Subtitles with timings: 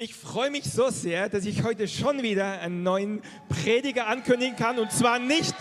[0.00, 4.78] Ich freue mich so sehr, dass ich heute schon wieder einen neuen Prediger ankündigen kann
[4.78, 5.56] und zwar nicht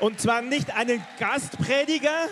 [0.00, 2.30] und zwar nicht einen Gastprediger,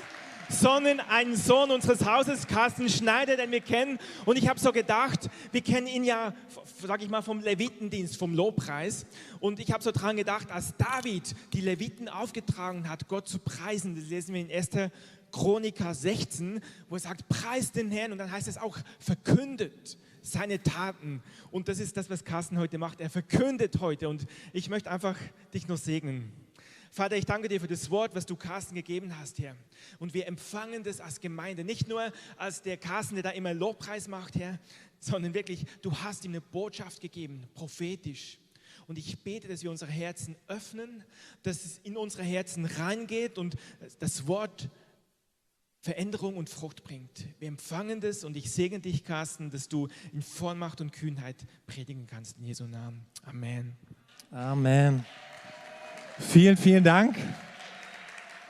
[0.48, 3.98] sondern einen Sohn unseres Hauses, Carsten Schneider, den wir kennen.
[4.24, 6.32] Und ich habe so gedacht, wir kennen ihn ja,
[6.80, 9.04] sage ich mal, vom Levitendienst, vom Lobpreis.
[9.38, 13.96] Und ich habe so dran gedacht, als David die Leviten aufgetragen hat, Gott zu preisen,
[13.96, 14.70] das lesen wir in 1.
[15.30, 18.12] Chroniker 16, wo er sagt, preist den Herrn.
[18.12, 21.22] Und dann heißt es auch, verkündet seine Taten.
[21.50, 23.00] Und das ist das, was Carsten heute macht.
[23.00, 24.08] Er verkündet heute.
[24.08, 25.16] Und ich möchte einfach
[25.54, 26.32] dich nur segnen.
[26.90, 29.54] Vater, ich danke dir für das Wort, was du Carsten gegeben hast, Herr.
[29.98, 34.08] Und wir empfangen das als Gemeinde, nicht nur als der Carsten, der da immer Lobpreis
[34.08, 34.58] macht, Herr,
[34.98, 38.38] sondern wirklich, du hast ihm eine Botschaft gegeben, prophetisch.
[38.86, 41.04] Und ich bete, dass wir unsere Herzen öffnen,
[41.42, 43.56] dass es in unsere Herzen reingeht und
[43.98, 44.70] das Wort
[45.86, 47.26] Veränderung und Frucht bringt.
[47.38, 51.36] Wir empfangen das und ich segne dich, Carsten, dass du in Vollmacht und Kühnheit
[51.68, 52.38] predigen kannst.
[52.38, 53.06] In Jesu Namen.
[53.24, 53.76] Amen.
[54.32, 55.04] Amen.
[56.18, 57.16] Vielen, vielen Dank.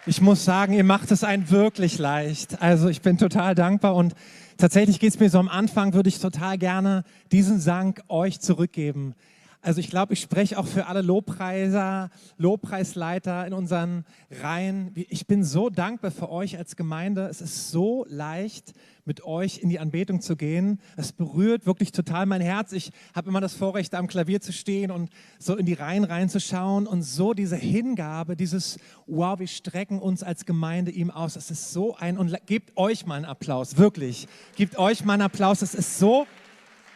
[0.06, 2.62] Ich muss sagen, ihr macht es einen wirklich leicht.
[2.62, 4.14] Also ich bin total dankbar und
[4.56, 9.14] tatsächlich geht es mir so am Anfang, würde ich total gerne diesen Sang euch zurückgeben.
[9.62, 14.92] Also ich glaube, ich spreche auch für alle Lobpreiser, Lobpreisleiter in unseren Reihen.
[14.94, 17.26] Ich bin so dankbar für euch als Gemeinde.
[17.28, 18.74] Es ist so leicht,
[19.06, 20.80] mit euch in die Anbetung zu gehen.
[20.96, 22.72] Es berührt wirklich total mein Herz.
[22.72, 26.86] Ich habe immer das Vorrecht, am Klavier zu stehen und so in die Reihen reinzuschauen
[26.86, 31.36] und so diese Hingabe, dieses Wow, wir strecken uns als Gemeinde ihm aus.
[31.36, 34.26] Es ist so ein, und gebt euch mal einen Applaus, wirklich.
[34.56, 35.62] Gebt euch mal einen Applaus.
[35.62, 36.26] Es ist so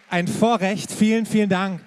[0.08, 0.91] ein Vorrecht.
[0.91, 1.80] Vielen, vielen Dank.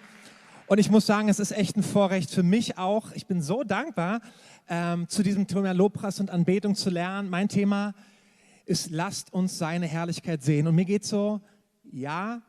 [0.67, 3.11] Und ich muss sagen, es ist echt ein Vorrecht für mich auch.
[3.13, 4.21] Ich bin so dankbar,
[4.69, 7.29] ähm, zu diesem Thema Lobpreis und Anbetung zu lernen.
[7.29, 7.93] Mein Thema
[8.65, 10.67] ist, lasst uns seine Herrlichkeit sehen.
[10.67, 11.41] Und mir geht so,
[11.83, 12.41] ja,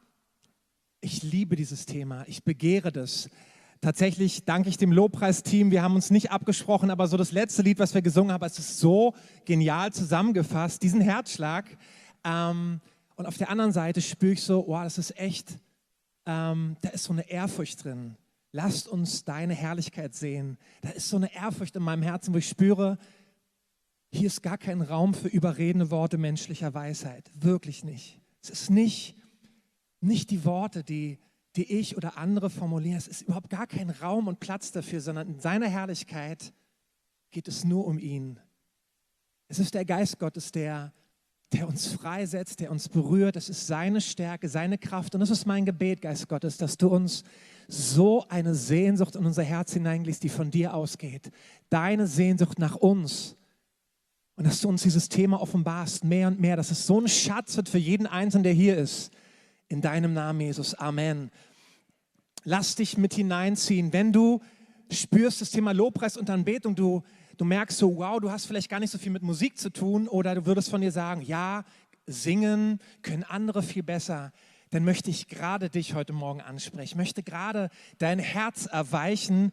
[1.00, 3.28] ich liebe dieses Thema, ich begehre das.
[3.80, 5.70] Tatsächlich danke ich dem Lobpreisteam.
[5.72, 8.58] Wir haben uns nicht abgesprochen, aber so das letzte Lied, was wir gesungen haben, es
[8.58, 9.12] ist so
[9.44, 11.66] genial zusammengefasst, diesen Herzschlag.
[12.24, 12.80] Ähm,
[13.16, 15.58] und auf der anderen Seite spüre ich so, wow, das ist echt
[16.26, 18.16] ähm, da ist so eine Ehrfurcht drin.
[18.52, 20.58] Lasst uns deine Herrlichkeit sehen.
[20.82, 22.98] Da ist so eine Ehrfurcht in meinem Herzen, wo ich spüre,
[24.12, 27.28] hier ist gar kein Raum für überredende Worte menschlicher Weisheit.
[27.34, 28.20] Wirklich nicht.
[28.42, 29.16] Es ist nicht,
[30.00, 31.18] nicht die Worte, die,
[31.56, 32.96] die ich oder andere formulieren.
[32.96, 36.52] Es ist überhaupt gar kein Raum und Platz dafür, sondern in seiner Herrlichkeit
[37.32, 38.38] geht es nur um ihn.
[39.48, 40.92] Es ist der Geist Gottes, der
[41.52, 43.36] der uns freisetzt, der uns berührt.
[43.36, 45.14] Das ist seine Stärke, seine Kraft.
[45.14, 47.22] Und das ist mein Gebet, Geist Gottes, dass du uns
[47.68, 51.30] so eine Sehnsucht in unser Herz hineinlegst, die von dir ausgeht.
[51.70, 53.36] Deine Sehnsucht nach uns.
[54.36, 57.56] Und dass du uns dieses Thema offenbarst, mehr und mehr, dass es so ein Schatz
[57.56, 59.12] wird für jeden Einzelnen, der hier ist.
[59.68, 60.74] In deinem Namen, Jesus.
[60.74, 61.30] Amen.
[62.42, 63.92] Lass dich mit hineinziehen.
[63.92, 64.40] Wenn du
[64.90, 67.02] spürst das Thema Lobpreis und Anbetung, du
[67.36, 70.08] du merkst so, wow, du hast vielleicht gar nicht so viel mit Musik zu tun
[70.08, 71.64] oder du würdest von dir sagen, ja,
[72.06, 74.32] singen können andere viel besser,
[74.70, 76.98] dann möchte ich gerade dich heute Morgen ansprechen.
[76.98, 79.52] Möchte gerade dein Herz erweichen,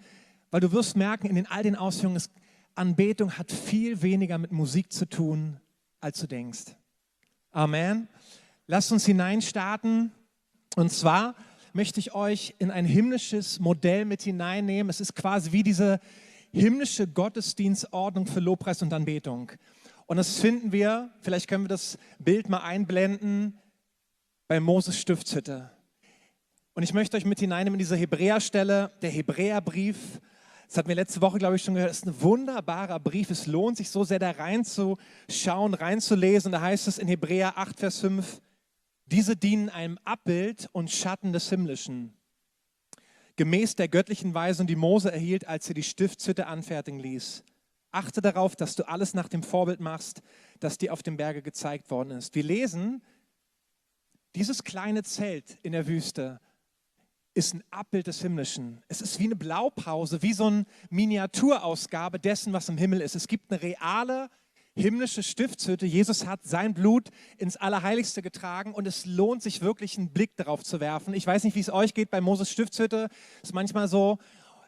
[0.49, 2.31] weil du wirst merken, in den, all den Ausführungen, ist,
[2.75, 5.59] Anbetung hat viel weniger mit Musik zu tun,
[5.99, 6.75] als du denkst.
[7.51, 8.07] Amen.
[8.67, 10.11] Lasst uns hineinstarten.
[10.75, 11.35] Und zwar
[11.73, 14.89] möchte ich euch in ein himmlisches Modell mit hineinnehmen.
[14.89, 15.99] Es ist quasi wie diese
[16.51, 19.51] himmlische Gottesdienstordnung für Lobpreis und Anbetung.
[20.05, 23.57] Und das finden wir, vielleicht können wir das Bild mal einblenden,
[24.47, 25.71] bei Moses Stiftshütte.
[26.73, 30.19] Und ich möchte euch mit hineinnehmen in diese Hebräerstelle, der Hebräerbrief.
[30.67, 31.91] Das hatten wir letzte Woche, glaube ich, schon gehört.
[31.91, 33.29] Es ist ein wunderbarer Brief.
[33.29, 36.51] Es lohnt sich so sehr, da reinzuschauen, reinzulesen.
[36.51, 38.41] Da heißt es in Hebräer 8, Vers 5,
[39.05, 42.13] diese dienen einem Abbild und Schatten des Himmlischen
[43.41, 47.43] gemäß der göttlichen Weisung, die Mose erhielt, als er die Stiftshütte anfertigen ließ.
[47.89, 50.21] Achte darauf, dass du alles nach dem Vorbild machst,
[50.59, 52.35] das dir auf dem Berge gezeigt worden ist.
[52.35, 53.01] Wir lesen,
[54.35, 56.39] dieses kleine Zelt in der Wüste
[57.33, 58.83] ist ein Abbild des Himmlischen.
[58.89, 63.15] Es ist wie eine Blaupause, wie so eine Miniaturausgabe dessen, was im Himmel ist.
[63.15, 64.29] Es gibt eine reale
[64.75, 65.85] himmlische Stiftshütte.
[65.85, 70.63] Jesus hat sein Blut ins Allerheiligste getragen und es lohnt sich wirklich einen Blick darauf
[70.63, 71.13] zu werfen.
[71.13, 73.09] Ich weiß nicht, wie es euch geht bei Moses Stiftshütte.
[73.41, 74.17] Es ist manchmal so,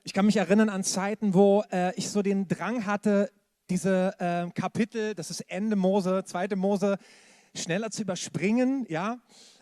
[0.04, 3.32] ich kann mich erinnern an Zeiten, wo äh, ich so den Drang hatte,
[3.70, 6.98] diese äh, Kapitel, das ist Ende Mose, zweite Mose,
[7.56, 8.86] schneller zu überspringen.
[8.90, 9.20] Ja,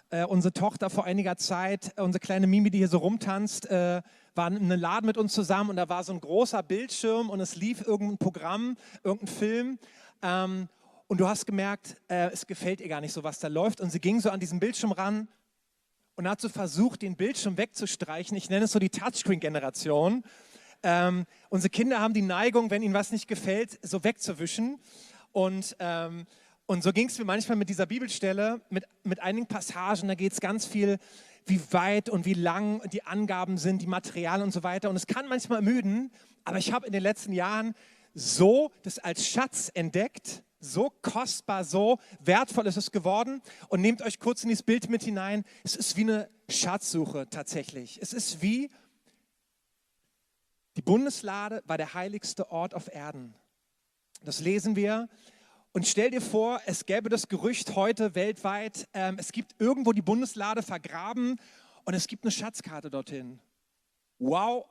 [0.10, 4.02] äh, unsere Tochter vor einiger Zeit, unsere kleine Mimi, die hier so rumtanzt, äh,
[4.34, 7.40] war in einem Laden mit uns zusammen und da war so ein großer Bildschirm und
[7.40, 9.80] es lief irgendein Programm, irgendein Film
[10.22, 10.68] ähm,
[11.08, 13.82] und du hast gemerkt, äh, es gefällt ihr gar nicht so, was da läuft.
[13.82, 15.28] Und sie ging so an diesen Bildschirm ran
[16.16, 18.38] und hat so versucht, den Bildschirm wegzustreichen.
[18.38, 20.24] Ich nenne es so die Touchscreen-Generation.
[20.84, 24.80] Ähm, unsere Kinder haben die Neigung, wenn ihnen was nicht gefällt, so wegzuwischen.
[25.32, 26.26] Und, ähm,
[26.66, 30.32] und so ging es mir manchmal mit dieser Bibelstelle, mit, mit einigen Passagen, da geht
[30.32, 30.98] es ganz viel,
[31.46, 34.90] wie weit und wie lang die Angaben sind, die Materialien und so weiter.
[34.90, 36.12] Und es kann manchmal ermüden,
[36.46, 37.74] aber ich habe in den letzten Jahren
[38.14, 43.42] so das als Schatz entdeckt, so kostbar, so wertvoll ist es geworden.
[43.70, 45.44] Und nehmt euch kurz in dieses Bild mit hinein.
[45.64, 48.00] Es ist wie eine Schatzsuche tatsächlich.
[48.02, 48.70] Es ist wie
[50.78, 53.36] die Bundeslade war der heiligste Ort auf Erden.
[54.24, 55.10] Das lesen wir.
[55.74, 60.02] Und stell dir vor, es gäbe das Gerücht heute weltweit, ähm, es gibt irgendwo die
[60.02, 61.40] Bundeslade vergraben
[61.86, 63.40] und es gibt eine Schatzkarte dorthin.
[64.20, 64.66] Wow,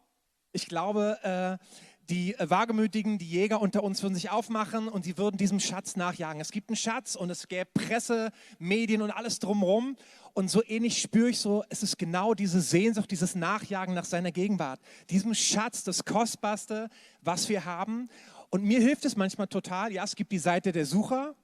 [0.52, 1.64] ich glaube, äh,
[2.10, 5.96] die äh, Wagemütigen, die Jäger unter uns würden sich aufmachen und sie würden diesem Schatz
[5.96, 6.40] nachjagen.
[6.40, 9.96] Es gibt einen Schatz und es gäbe Presse, Medien und alles drumherum.
[10.32, 14.32] Und so ähnlich spüre ich so, es ist genau diese Sehnsucht, dieses Nachjagen nach seiner
[14.32, 14.80] Gegenwart.
[15.08, 16.88] Diesem Schatz, das Kostbarste,
[17.20, 18.08] was wir haben.
[18.50, 19.92] Und mir hilft es manchmal total.
[19.92, 21.34] Ja, es gibt die Seite der Sucher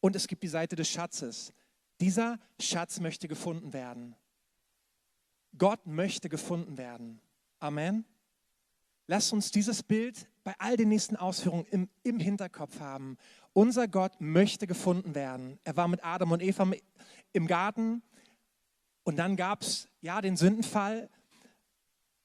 [0.00, 1.52] und es gibt die Seite des Schatzes.
[2.00, 4.14] Dieser Schatz möchte gefunden werden.
[5.56, 7.20] Gott möchte gefunden werden.
[7.58, 8.04] Amen.
[9.10, 13.16] Lass uns dieses Bild bei all den nächsten Ausführungen im, im Hinterkopf haben.
[13.54, 15.58] Unser Gott möchte gefunden werden.
[15.64, 16.70] Er war mit Adam und Eva
[17.32, 18.02] im Garten
[19.04, 21.08] und dann gab es ja den Sündenfall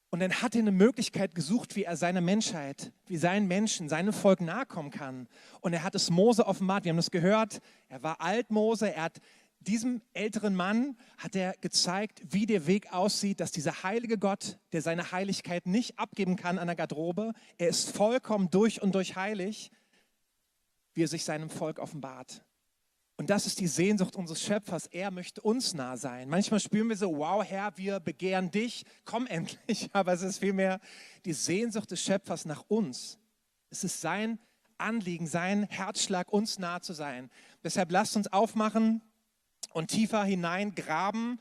[0.09, 4.11] und dann hat er eine Möglichkeit gesucht, wie er seiner Menschheit, wie seinen Menschen, seinem
[4.11, 5.29] Volk nahe kommen kann.
[5.61, 6.83] Und er hat es Mose offenbart.
[6.83, 7.61] Wir haben das gehört.
[7.87, 8.93] Er war alt Mose.
[8.93, 9.21] Er hat
[9.63, 14.81] diesem älteren Mann hat er gezeigt, wie der Weg aussieht, dass dieser heilige Gott, der
[14.81, 19.71] seine Heiligkeit nicht abgeben kann an der Garderobe, er ist vollkommen durch und durch heilig,
[20.93, 22.43] wie er sich seinem Volk offenbart.
[23.15, 24.87] Und das ist die Sehnsucht unseres Schöpfers.
[24.87, 26.29] Er möchte uns nah sein.
[26.29, 29.89] Manchmal spüren wir so, wow Herr, wir begehren dich, komm endlich.
[29.93, 30.79] Aber es ist vielmehr
[31.25, 33.19] die Sehnsucht des Schöpfers nach uns.
[33.69, 34.39] Es ist sein
[34.77, 37.29] Anliegen, sein Herzschlag, uns nah zu sein.
[37.63, 39.01] Deshalb lasst uns aufmachen
[39.73, 41.39] und tiefer hineingraben.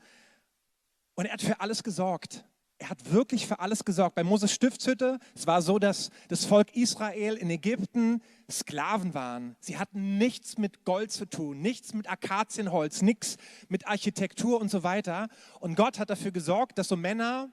[1.15, 2.43] Und er hat für alles gesorgt.
[2.79, 4.15] Er hat wirklich für alles gesorgt.
[4.15, 8.21] Bei Moses Stiftshütte, es war so, dass das Volk Israel in Ägypten
[8.51, 9.55] Sklaven waren.
[9.61, 13.37] Sie hatten nichts mit Gold zu tun, nichts mit Akazienholz, nichts
[13.69, 15.29] mit Architektur und so weiter.
[15.61, 17.49] Und Gott hat dafür gesorgt, dass so Männer,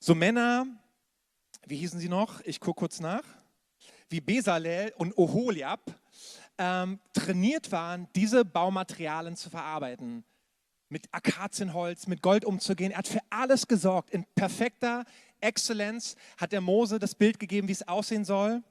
[0.00, 0.66] so Männer,
[1.66, 2.40] wie hießen sie noch?
[2.40, 3.24] Ich gucke kurz nach.
[4.08, 5.80] Wie Besalel und Oholiab,
[6.58, 10.24] ähm, trainiert waren, diese Baumaterialien zu verarbeiten.
[10.88, 12.92] Mit Akazienholz, mit Gold umzugehen.
[12.92, 14.10] Er hat für alles gesorgt.
[14.10, 15.04] In perfekter
[15.40, 18.62] Exzellenz hat der Mose das Bild gegeben, wie es aussehen soll.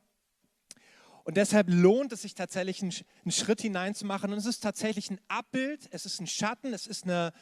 [1.25, 4.31] Und deshalb lohnt es sich tatsächlich, einen, Schritt hineinzumachen.
[4.31, 7.33] Und es ist tatsächlich ein Abbild, es ist ein Schatten, es ist eine,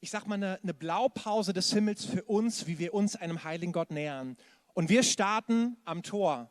[0.00, 3.72] ich sag mal, eine, eine Blaupause des Himmels für uns, wie wir uns einem heiligen
[3.72, 4.36] Gott nähern.
[4.74, 6.48] Und wir starten am Tor.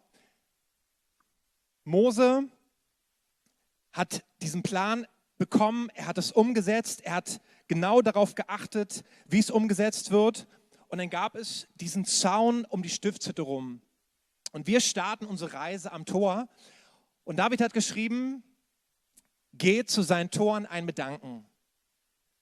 [1.86, 2.50] Mose
[4.00, 5.06] hat diesen Plan
[5.38, 10.48] bekommen, er hat es umgesetzt, er hat genau darauf geachtet, wie es umgesetzt wird.
[10.88, 13.82] Und dann gab es diesen Zaun um die Stiftshütte rum.
[14.54, 16.48] Und wir starten unsere Reise am Tor.
[17.26, 18.42] Und David hat geschrieben,
[19.54, 21.46] geht zu seinen Toren ein mit Danken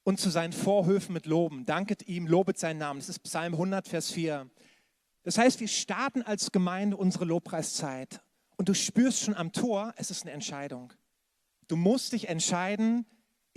[0.04, 1.66] und zu seinen Vorhöfen mit Loben.
[1.66, 3.00] Danket ihm, lobet seinen Namen.
[3.00, 4.48] Das ist Psalm 100, Vers 4.
[5.24, 8.22] Das heißt, wir starten als Gemeinde unsere Lobpreiszeit.
[8.58, 10.94] Und du spürst schon am Tor, es ist eine Entscheidung.
[11.68, 13.06] Du musst dich entscheiden,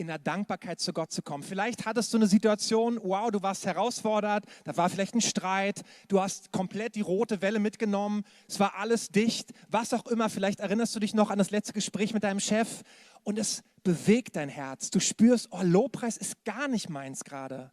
[0.01, 1.43] in der Dankbarkeit zu Gott zu kommen.
[1.43, 6.21] Vielleicht hattest du eine Situation, wow, du warst herausfordert, da war vielleicht ein Streit, du
[6.21, 10.31] hast komplett die rote Welle mitgenommen, es war alles dicht, was auch immer.
[10.31, 12.83] Vielleicht erinnerst du dich noch an das letzte Gespräch mit deinem Chef
[13.23, 14.91] und es bewegt dein Herz.
[14.91, 17.71] Du spürst, oh, Lobpreis ist gar nicht meins gerade.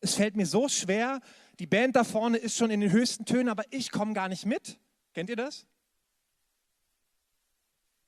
[0.00, 1.20] Es fällt mir so schwer,
[1.58, 4.44] die Band da vorne ist schon in den höchsten Tönen, aber ich komme gar nicht
[4.46, 4.78] mit.
[5.14, 5.66] Kennt ihr das?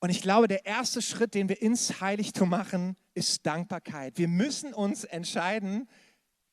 [0.00, 4.18] Und ich glaube, der erste Schritt, den wir ins Heiligtum machen, ist Dankbarkeit.
[4.18, 5.88] Wir müssen uns entscheiden,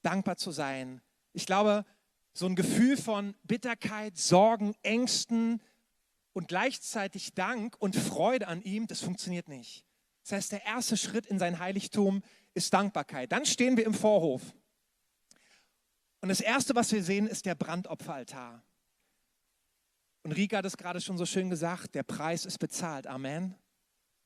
[0.03, 1.01] dankbar zu sein.
[1.33, 1.85] Ich glaube,
[2.33, 5.61] so ein Gefühl von Bitterkeit, Sorgen, Ängsten
[6.33, 9.85] und gleichzeitig Dank und Freude an ihm, das funktioniert nicht.
[10.23, 13.31] Das heißt, der erste Schritt in sein Heiligtum ist Dankbarkeit.
[13.31, 14.41] Dann stehen wir im Vorhof.
[16.21, 18.63] Und das Erste, was wir sehen, ist der Brandopferaltar.
[20.23, 23.07] Und Rika hat es gerade schon so schön gesagt, der Preis ist bezahlt.
[23.07, 23.55] Amen.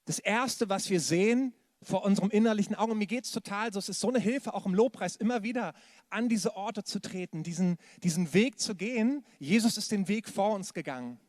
[0.05, 3.79] Das Erste, was wir sehen vor unserem innerlichen Auge, und mir geht es total so,
[3.79, 5.73] es ist so eine Hilfe, auch im Lobpreis immer wieder
[6.09, 9.25] an diese Orte zu treten, diesen, diesen Weg zu gehen.
[9.39, 11.19] Jesus ist den Weg vor uns gegangen.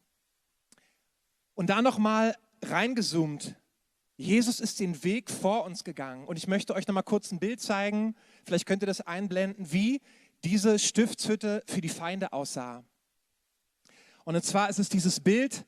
[1.55, 3.57] Und da nochmal reingezoomt.
[4.17, 6.27] Jesus ist den Weg vor uns gegangen.
[6.27, 8.15] Und ich möchte euch noch mal kurz ein Bild zeigen.
[8.45, 10.01] Vielleicht könnt ihr das einblenden, wie
[10.43, 12.85] diese Stiftshütte für die Feinde aussah.
[14.27, 15.65] Und zwar ist es dieses Bild,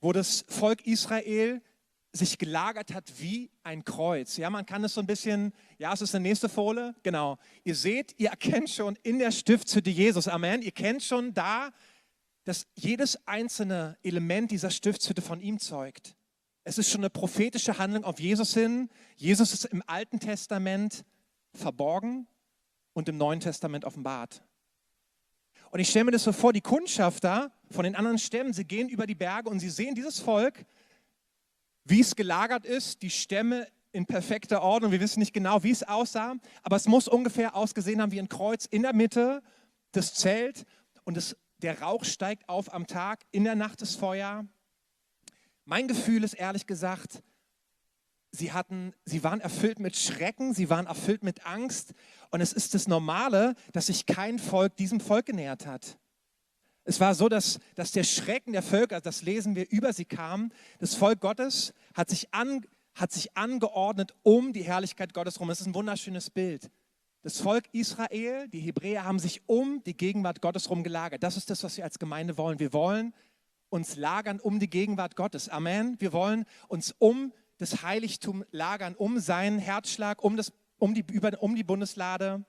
[0.00, 1.62] wo das Volk Israel
[2.10, 4.36] sich gelagert hat wie ein Kreuz.
[4.36, 7.38] Ja, man kann es so ein bisschen, ja, es ist eine nächste Folie, genau.
[7.62, 10.60] Ihr seht, ihr erkennt schon in der Stiftshütte Jesus, Amen.
[10.60, 11.70] Ihr kennt schon da,
[12.42, 16.16] dass jedes einzelne Element dieser Stiftshütte von ihm zeugt.
[16.64, 18.90] Es ist schon eine prophetische Handlung auf Jesus hin.
[19.16, 21.04] Jesus ist im Alten Testament
[21.54, 22.26] verborgen
[22.92, 24.42] und im Neuen Testament offenbart.
[25.72, 28.90] Und ich stelle mir das so vor, die Kundschafter von den anderen Stämmen, sie gehen
[28.90, 30.66] über die Berge und sie sehen dieses Volk,
[31.84, 34.92] wie es gelagert ist, die Stämme in perfekter Ordnung.
[34.92, 38.28] Wir wissen nicht genau, wie es aussah, aber es muss ungefähr ausgesehen haben wie ein
[38.28, 39.42] Kreuz in der Mitte,
[39.92, 40.66] das Zelt
[41.04, 44.46] und das, der Rauch steigt auf am Tag, in der Nacht ist Feuer.
[45.64, 47.22] Mein Gefühl ist ehrlich gesagt,
[48.32, 51.92] sie, hatten, sie waren erfüllt mit Schrecken, sie waren erfüllt mit Angst
[52.30, 55.98] und es ist das Normale, dass sich kein Volk diesem Volk genähert hat.
[56.84, 60.50] Es war so, dass, dass der Schrecken der Völker, das lesen wir, über sie kam.
[60.80, 65.50] Das Volk Gottes hat sich, an, hat sich angeordnet um die Herrlichkeit Gottes rum.
[65.50, 66.70] Es ist ein wunderschönes Bild.
[67.22, 71.22] Das Volk Israel, die Hebräer, haben sich um die Gegenwart Gottes rum gelagert.
[71.22, 72.58] Das ist das, was wir als Gemeinde wollen.
[72.58, 73.14] Wir wollen
[73.68, 75.48] uns lagern um die Gegenwart Gottes.
[75.48, 75.96] Amen.
[76.00, 77.32] Wir wollen uns um
[77.62, 81.04] das Heiligtum lagern, um seinen Herzschlag, um, das, um, die,
[81.38, 82.44] um die Bundeslade.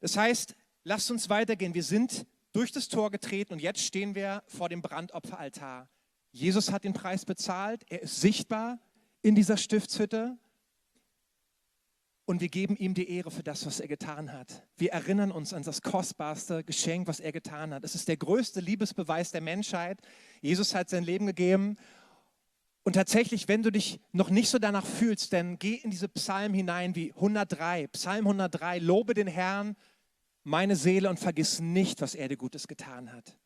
[0.00, 1.74] Das heißt, lasst uns weitergehen.
[1.74, 5.88] Wir sind durch das Tor getreten und jetzt stehen wir vor dem Brandopferaltar.
[6.32, 8.78] Jesus hat den Preis bezahlt, er ist sichtbar
[9.22, 10.38] in dieser Stiftshütte
[12.24, 14.64] und wir geben ihm die Ehre für das, was er getan hat.
[14.76, 17.82] Wir erinnern uns an das kostbarste Geschenk, was er getan hat.
[17.82, 20.00] Es ist der größte Liebesbeweis der Menschheit.
[20.40, 21.76] Jesus hat sein Leben gegeben
[22.82, 26.54] und tatsächlich, wenn du dich noch nicht so danach fühlst, dann geh in diese Psalmen
[26.54, 29.76] hinein wie 103, Psalm 103, lobe den Herrn
[30.42, 33.36] meine Seele und vergiss nicht, was er dir Gutes getan hat.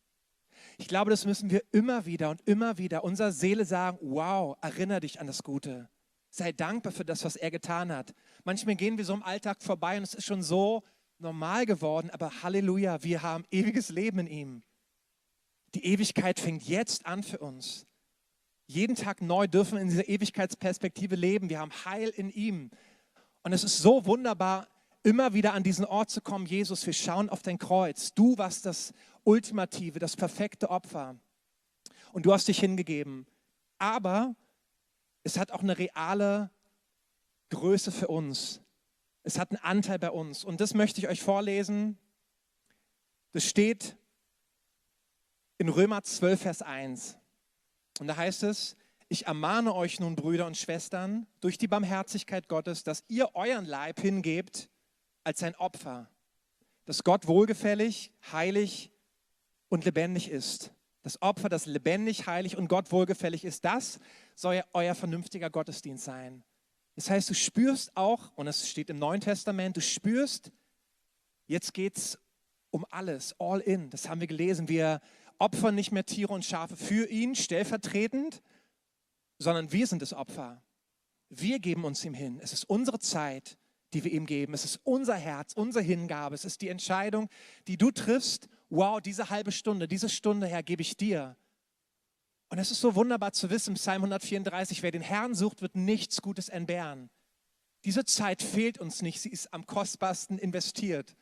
[0.79, 5.00] Ich glaube, das müssen wir immer wieder und immer wieder unserer Seele sagen, wow, erinnere
[5.00, 5.88] dich an das Gute.
[6.31, 8.14] Sei dankbar für das, was er getan hat.
[8.45, 10.83] Manchmal gehen wir so im Alltag vorbei und es ist schon so
[11.19, 14.62] normal geworden, aber Halleluja, wir haben ewiges Leben in ihm.
[15.75, 17.87] Die Ewigkeit fängt jetzt an für uns.
[18.66, 21.50] Jeden Tag neu dürfen in dieser Ewigkeitsperspektive leben.
[21.50, 22.71] Wir haben Heil in ihm.
[23.42, 24.68] Und es ist so wunderbar,
[25.02, 28.14] immer wieder an diesen Ort zu kommen, Jesus, wir schauen auf dein Kreuz.
[28.14, 31.16] Du warst das ultimative, das perfekte Opfer.
[32.12, 33.26] Und du hast dich hingegeben.
[33.78, 34.35] Aber
[35.25, 36.50] es hat auch eine reale
[37.50, 38.62] Größe für uns.
[39.23, 40.44] Es hat einen Anteil bei uns.
[40.44, 41.99] Und das möchte ich euch vorlesen.
[43.33, 43.97] Das steht
[45.59, 47.18] in Römer 12, Vers 1.
[48.01, 48.77] Und da heißt es,
[49.09, 54.01] ich ermahne euch nun, Brüder und Schwestern, durch die Barmherzigkeit Gottes, dass ihr euren Leib
[54.01, 54.69] hingebt
[55.23, 56.11] als ein Opfer,
[56.85, 58.91] das Gott wohlgefällig, heilig
[59.69, 60.73] und lebendig ist.
[61.03, 64.01] Das Opfer, das lebendig, heilig und Gott wohlgefällig ist, das
[64.35, 66.43] soll euer vernünftiger Gottesdienst sein.
[66.97, 70.51] Das heißt, du spürst auch, und es steht im Neuen Testament, du spürst,
[71.47, 72.19] jetzt geht es
[72.71, 73.91] um alles, all in.
[73.91, 74.69] Das haben wir gelesen.
[74.69, 75.01] Wir
[75.38, 78.43] opfern nicht mehr Tiere und Schafe für ihn, stellvertretend,
[79.38, 80.62] sondern wir sind das Opfer.
[81.29, 82.38] Wir geben uns ihm hin.
[82.43, 83.59] Es ist unsere Zeit
[83.95, 84.53] die wir ihm geben.
[84.53, 86.35] Es ist unser Herz, unsere Hingabe.
[86.35, 87.31] Es ist die Entscheidung,
[87.69, 88.49] die du triffst.
[88.69, 91.37] Wow, diese halbe Stunde, diese Stunde, Herr, gebe ich dir.
[92.49, 96.21] Und es ist so wunderbar zu wissen, Psalm 134, wer den Herrn sucht, wird nichts
[96.21, 97.09] Gutes entbehren.
[97.85, 101.17] Diese Zeit fehlt uns nicht, sie ist am kostbarsten investiert.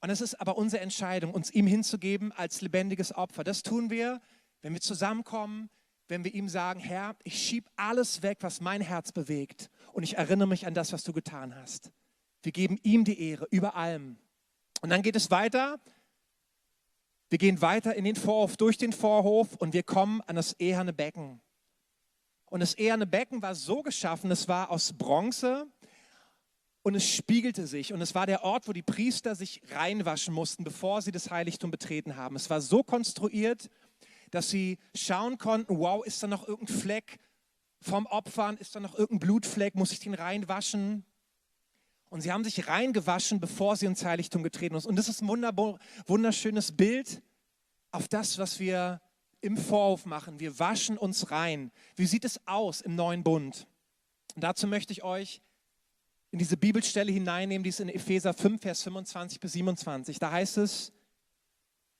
[0.00, 3.44] Und es ist aber unsere Entscheidung, uns ihm hinzugeben als lebendiges Opfer.
[3.44, 4.20] Das tun wir,
[4.62, 5.68] wenn wir zusammenkommen,
[6.08, 10.16] wenn wir ihm sagen, Herr, ich schiebe alles weg, was mein Herz bewegt und ich
[10.16, 11.92] erinnere mich an das, was du getan hast.
[12.42, 14.18] Wir geben ihm die Ehre über allem.
[14.80, 15.78] Und dann geht es weiter.
[17.28, 20.92] Wir gehen weiter in den Vorhof, durch den Vorhof und wir kommen an das eherne
[20.92, 21.40] Becken.
[22.46, 25.70] Und das eherne Becken war so geschaffen, es war aus Bronze
[26.82, 27.92] und es spiegelte sich.
[27.92, 31.70] Und es war der Ort, wo die Priester sich reinwaschen mussten, bevor sie das Heiligtum
[31.70, 32.36] betreten haben.
[32.36, 33.68] Es war so konstruiert,
[34.30, 37.18] dass sie schauen konnten, wow, ist da noch irgendein Fleck
[37.80, 41.04] vom Opfern, ist da noch irgendein Blutfleck, muss ich den reinwaschen?
[42.08, 44.88] Und sie haben sich reingewaschen, bevor sie ins Heiligtum getreten sind.
[44.88, 47.22] Und das ist ein wunderschönes Bild
[47.92, 49.00] auf das, was wir
[49.40, 50.40] im Vorhof machen.
[50.40, 51.70] Wir waschen uns rein.
[51.96, 53.66] Wie sieht es aus im neuen Bund?
[54.34, 55.40] Und dazu möchte ich euch
[56.30, 60.18] in diese Bibelstelle hineinnehmen, die ist in Epheser 5, Vers 25 bis 27.
[60.18, 60.92] Da heißt es,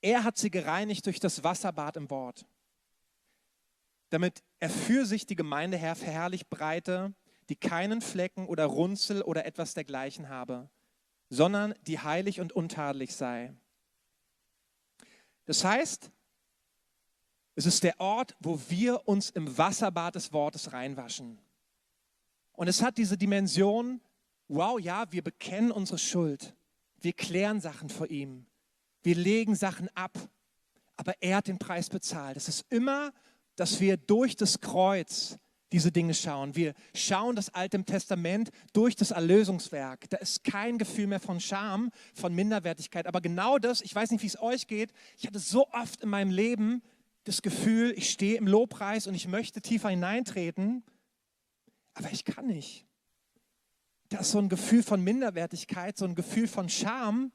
[0.01, 2.45] er hat sie gereinigt durch das Wasserbad im Wort,
[4.09, 7.13] damit er für sich die Gemeinde her verherrlicht breite,
[7.49, 10.69] die keinen Flecken oder Runzel oder etwas dergleichen habe,
[11.29, 13.53] sondern die heilig und untadelig sei.
[15.45, 16.09] Das heißt,
[17.55, 21.39] es ist der Ort, wo wir uns im Wasserbad des Wortes reinwaschen.
[22.53, 23.99] Und es hat diese Dimension,
[24.51, 26.53] wow, ja, wir bekennen unsere Schuld.
[26.99, 28.45] Wir klären Sachen vor ihm.
[29.01, 30.17] Wir legen Sachen ab.
[30.97, 32.37] Aber er hat den Preis bezahlt.
[32.37, 33.11] Es ist immer,
[33.55, 35.39] dass wir durch das Kreuz
[35.71, 36.55] diese Dinge schauen.
[36.55, 40.09] Wir schauen das Alte Testament durch das Erlösungswerk.
[40.09, 43.07] Da ist kein Gefühl mehr von Scham, von Minderwertigkeit.
[43.07, 46.09] Aber genau das, ich weiß nicht, wie es euch geht, ich hatte so oft in
[46.09, 46.83] meinem Leben
[47.23, 50.83] das Gefühl, ich stehe im Lobpreis und ich möchte tiefer hineintreten,
[51.93, 52.85] aber ich kann nicht.
[54.11, 57.31] Da ist so ein Gefühl von Minderwertigkeit, so ein Gefühl von Scham.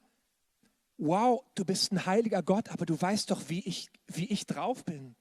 [0.99, 4.85] Wow, du bist ein heiliger Gott, aber du weißt doch, wie ich, wie ich drauf
[4.85, 5.15] bin.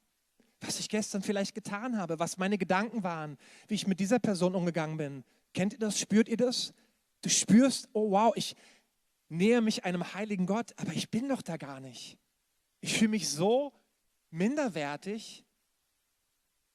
[0.60, 4.54] Was ich gestern vielleicht getan habe, was meine Gedanken waren, wie ich mit dieser Person
[4.54, 5.25] umgegangen bin.
[5.54, 5.98] Kennt ihr das?
[5.98, 6.75] Spürt ihr das?
[7.22, 8.54] Du spürst, oh wow, ich
[9.30, 12.18] nähe mich einem heiligen Gott, aber ich bin doch da gar nicht.
[12.82, 13.72] Ich fühle mich so
[14.30, 15.42] minderwertig.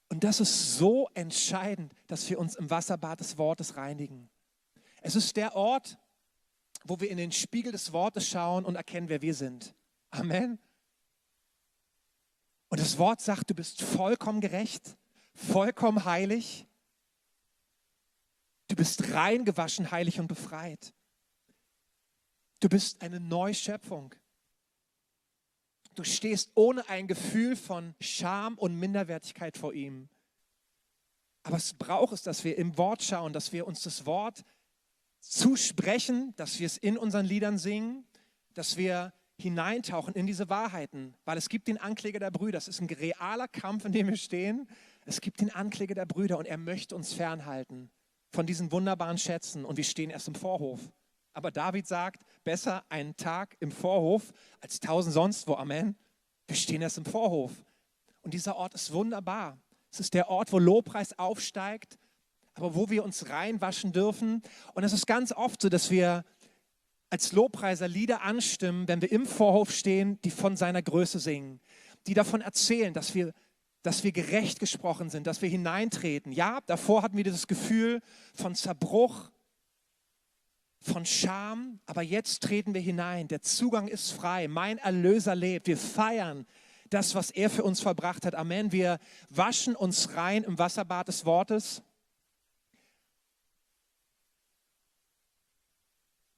[0.08, 4.28] Und das ist so entscheidend, dass wir uns im Wasserbad des Wortes reinigen.
[5.04, 5.98] Es ist der Ort,
[6.84, 9.74] wo wir in den Spiegel des Wortes schauen und erkennen, wer wir sind.
[10.10, 10.58] Amen.
[12.68, 14.96] Und das Wort sagt, du bist vollkommen gerecht,
[15.34, 16.66] vollkommen heilig.
[18.68, 20.94] Du bist rein gewaschen, heilig und befreit.
[22.60, 24.14] Du bist eine Neuschöpfung.
[25.96, 30.08] Du stehst ohne ein Gefühl von Scham und Minderwertigkeit vor ihm.
[31.42, 34.44] Aber es braucht es, dass wir im Wort schauen, dass wir uns das Wort
[35.30, 38.04] zusprechen, dass wir es in unseren Liedern singen,
[38.54, 42.58] dass wir hineintauchen in diese Wahrheiten, weil es gibt den Ankläger der Brüder.
[42.58, 44.68] Es ist ein realer Kampf, in dem wir stehen.
[45.04, 47.90] Es gibt den Ankläger der Brüder und er möchte uns fernhalten
[48.30, 50.80] von diesen wunderbaren Schätzen und wir stehen erst im Vorhof.
[51.34, 55.54] Aber David sagt, besser einen Tag im Vorhof als tausend sonst wo.
[55.54, 55.96] Amen.
[56.46, 57.52] Wir stehen erst im Vorhof.
[58.22, 59.58] Und dieser Ort ist wunderbar.
[59.90, 61.98] Es ist der Ort, wo Lobpreis aufsteigt,
[62.54, 64.42] aber wo wir uns reinwaschen dürfen.
[64.74, 66.24] Und es ist ganz oft so, dass wir
[67.10, 71.60] als Lobpreiser Lieder anstimmen, wenn wir im Vorhof stehen, die von seiner Größe singen,
[72.06, 73.32] die davon erzählen, dass wir,
[73.82, 76.32] dass wir gerecht gesprochen sind, dass wir hineintreten.
[76.32, 78.00] Ja, davor hatten wir dieses Gefühl
[78.34, 79.30] von Zerbruch,
[80.80, 83.28] von Scham, aber jetzt treten wir hinein.
[83.28, 84.48] Der Zugang ist frei.
[84.48, 85.66] Mein Erlöser lebt.
[85.66, 86.46] Wir feiern
[86.90, 88.34] das, was er für uns verbracht hat.
[88.34, 88.72] Amen.
[88.72, 88.98] Wir
[89.30, 91.82] waschen uns rein im Wasserbad des Wortes.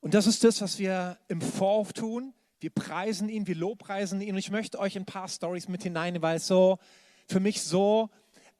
[0.04, 2.34] Und das ist das, was wir im Vorhof tun.
[2.60, 4.32] Wir preisen ihn, wir lobpreisen ihn.
[4.32, 6.78] Und ich möchte euch ein paar Stories mit hinein, weil es so
[7.26, 8.10] für mich so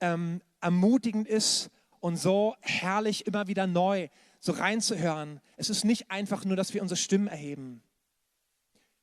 [0.01, 1.69] ähm, ermutigend ist
[2.01, 4.09] und so herrlich immer wieder neu
[4.41, 5.39] so reinzuhören.
[5.59, 7.83] Es ist nicht einfach nur, dass wir unsere Stimmen erheben.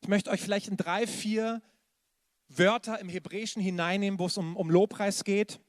[0.02, 1.62] Ich möchte euch vielleicht in drei, vier
[2.48, 5.60] Wörter im Hebräischen hineinnehmen, wo es um, um Lobpreis geht.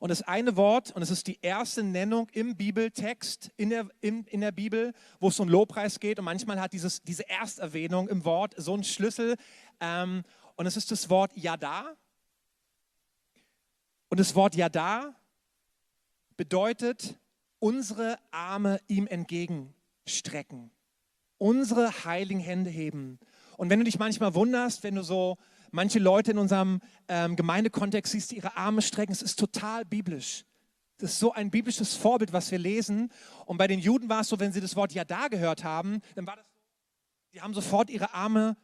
[0.00, 4.24] Und das eine Wort, und es ist die erste Nennung im Bibeltext, in der, in,
[4.24, 6.18] in der Bibel, wo es um Lobpreis geht.
[6.20, 9.36] Und manchmal hat dieses, diese Ersterwähnung im Wort so einen Schlüssel.
[9.80, 10.22] Ähm,
[10.54, 11.96] und es ist das Wort Yada.
[14.08, 15.14] Und das Wort Yada
[16.36, 17.18] bedeutet
[17.58, 20.70] unsere Arme ihm entgegenstrecken,
[21.38, 23.18] unsere heiligen Hände heben.
[23.56, 25.38] Und wenn du dich manchmal wunderst, wenn du so
[25.70, 30.44] manche Leute in unserem ähm, Gemeindekontext siehst, die ihre Arme strecken, es ist total biblisch.
[30.98, 33.10] Das ist so ein biblisches Vorbild, was wir lesen.
[33.46, 36.00] Und bei den Juden war es so, wenn sie das Wort Ja da gehört haben,
[36.16, 36.60] dann war das so,
[37.32, 38.56] die haben sofort ihre Arme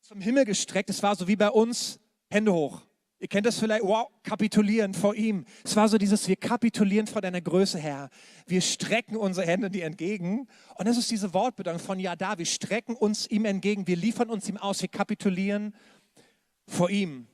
[0.00, 0.90] zum Himmel gestreckt.
[0.90, 1.98] Es war so wie bei uns,
[2.30, 2.82] Hände hoch.
[3.18, 5.46] Ihr kennt das vielleicht, wow, kapitulieren vor ihm.
[5.64, 8.10] Es war so dieses, wir kapitulieren vor deiner Größe, Herr.
[8.46, 10.48] Wir strecken unsere Hände dir entgegen.
[10.76, 12.36] Und das ist diese Wortbedeutung von Ja da.
[12.36, 15.74] Wir strecken uns ihm entgegen, wir liefern uns ihm aus, wir kapitulieren
[16.66, 17.26] vor ihm.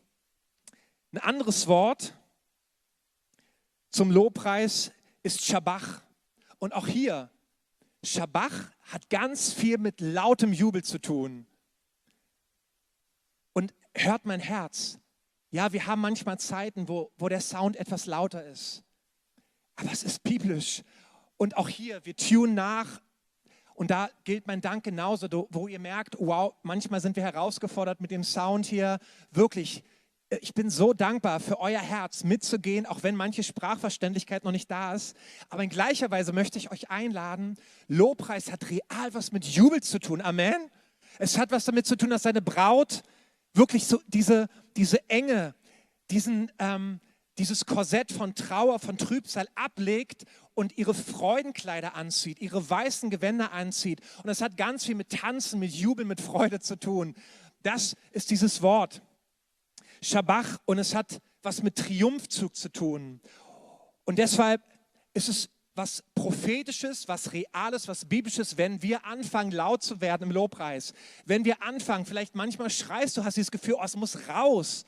[1.12, 2.14] Ein anderes Wort
[3.90, 4.92] zum Lobpreis
[5.22, 6.02] ist Schabach.
[6.58, 7.30] Und auch hier,
[8.02, 11.46] Schabach hat ganz viel mit lautem Jubel zu tun.
[13.52, 14.98] Und hört mein Herz.
[15.50, 18.82] Ja, wir haben manchmal Zeiten, wo, wo der Sound etwas lauter ist.
[19.76, 20.82] Aber es ist biblisch.
[21.36, 23.02] Und auch hier, wir tun nach.
[23.74, 28.10] Und da gilt mein Dank genauso, wo ihr merkt, wow, manchmal sind wir herausgefordert mit
[28.10, 28.98] dem Sound hier.
[29.30, 29.82] Wirklich,
[30.30, 34.70] äh, ich bin so dankbar für euer Herz mitzugehen, auch wenn manche Sprachverständlichkeit noch nicht
[34.70, 35.16] da ist.
[35.48, 37.56] Aber in gleicher Weise möchte ich euch einladen,
[37.88, 40.20] Lobpreis hat real was mit Jubel zu tun.
[40.20, 40.70] Amen.
[41.18, 43.02] Es hat was damit zu tun, dass seine Braut
[43.54, 45.54] wirklich so diese, diese Enge,
[46.10, 47.00] diesen, ähm,
[47.38, 54.00] dieses Korsett von Trauer, von Trübsal ablegt und ihre Freudenkleider anzieht, ihre weißen Gewänder anzieht.
[54.18, 57.14] Und das hat ganz viel mit Tanzen, mit Jubel, mit Freude zu tun.
[57.62, 59.02] Das ist dieses Wort.
[60.02, 63.20] Schabach und es hat was mit Triumphzug zu tun.
[64.04, 64.62] Und deshalb
[65.14, 70.30] ist es was Prophetisches, was Reales, was Biblisches, wenn wir anfangen, laut zu werden im
[70.30, 70.92] Lobpreis.
[71.24, 74.84] Wenn wir anfangen, vielleicht manchmal schreist du, hast dieses Gefühl, oh, es muss raus.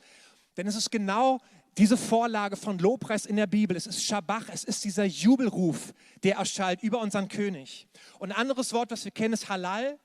[0.57, 1.39] Denn es ist genau
[1.77, 3.75] diese Vorlage von Lobpreis in der Bibel.
[3.75, 7.87] Es ist Schabach, es ist dieser Jubelruf, der erschallt über unseren König.
[8.19, 9.99] Und ein anderes Wort, was wir kennen, ist Halal.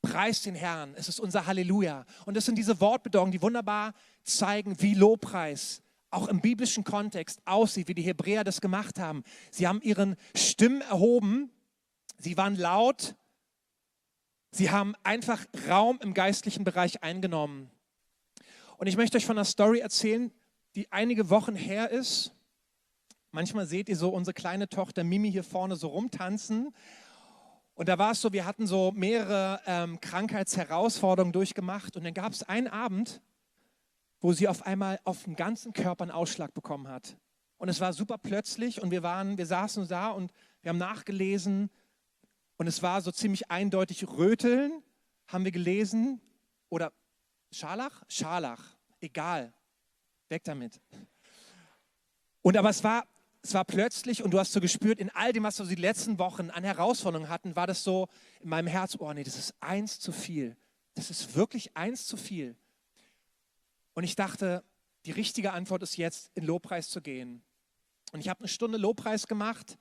[0.00, 0.94] Preis den Herrn.
[0.96, 2.04] Es ist unser Halleluja.
[2.24, 7.88] Und das sind diese Wortbedeutungen, die wunderbar zeigen, wie Lobpreis auch im biblischen Kontext aussieht,
[7.88, 9.24] wie die Hebräer das gemacht haben.
[9.50, 11.50] Sie haben ihren Stimmen erhoben,
[12.16, 13.16] sie waren laut,
[14.52, 17.70] sie haben einfach Raum im geistlichen Bereich eingenommen.
[18.78, 20.32] Und ich möchte euch von einer Story erzählen,
[20.78, 22.30] die einige Wochen her ist.
[23.32, 26.72] Manchmal seht ihr so unsere kleine Tochter Mimi hier vorne so rumtanzen.
[27.74, 31.96] Und da war es so, wir hatten so mehrere ähm, Krankheitsherausforderungen durchgemacht.
[31.96, 33.20] Und dann gab es einen Abend,
[34.20, 37.16] wo sie auf einmal auf dem ganzen Körper einen Ausschlag bekommen hat.
[37.56, 40.30] Und es war super plötzlich und wir waren, wir saßen da und
[40.62, 41.70] wir haben nachgelesen
[42.56, 44.80] und es war so ziemlich eindeutig Röteln,
[45.26, 46.20] haben wir gelesen
[46.68, 46.92] oder
[47.50, 48.04] Scharlach?
[48.06, 48.62] Scharlach,
[49.00, 49.52] egal,
[50.30, 50.80] weg damit.
[52.42, 53.06] Und aber es war,
[53.42, 56.18] es war plötzlich und du hast so gespürt, in all dem, was wir die letzten
[56.18, 58.08] Wochen an Herausforderungen hatten, war das so
[58.40, 60.56] in meinem Herz, oh nee, das ist eins zu viel.
[60.94, 62.56] Das ist wirklich eins zu viel.
[63.94, 64.64] Und ich dachte,
[65.04, 67.42] die richtige Antwort ist jetzt, in Lobpreis zu gehen.
[68.12, 69.78] Und ich habe eine Stunde Lobpreis gemacht.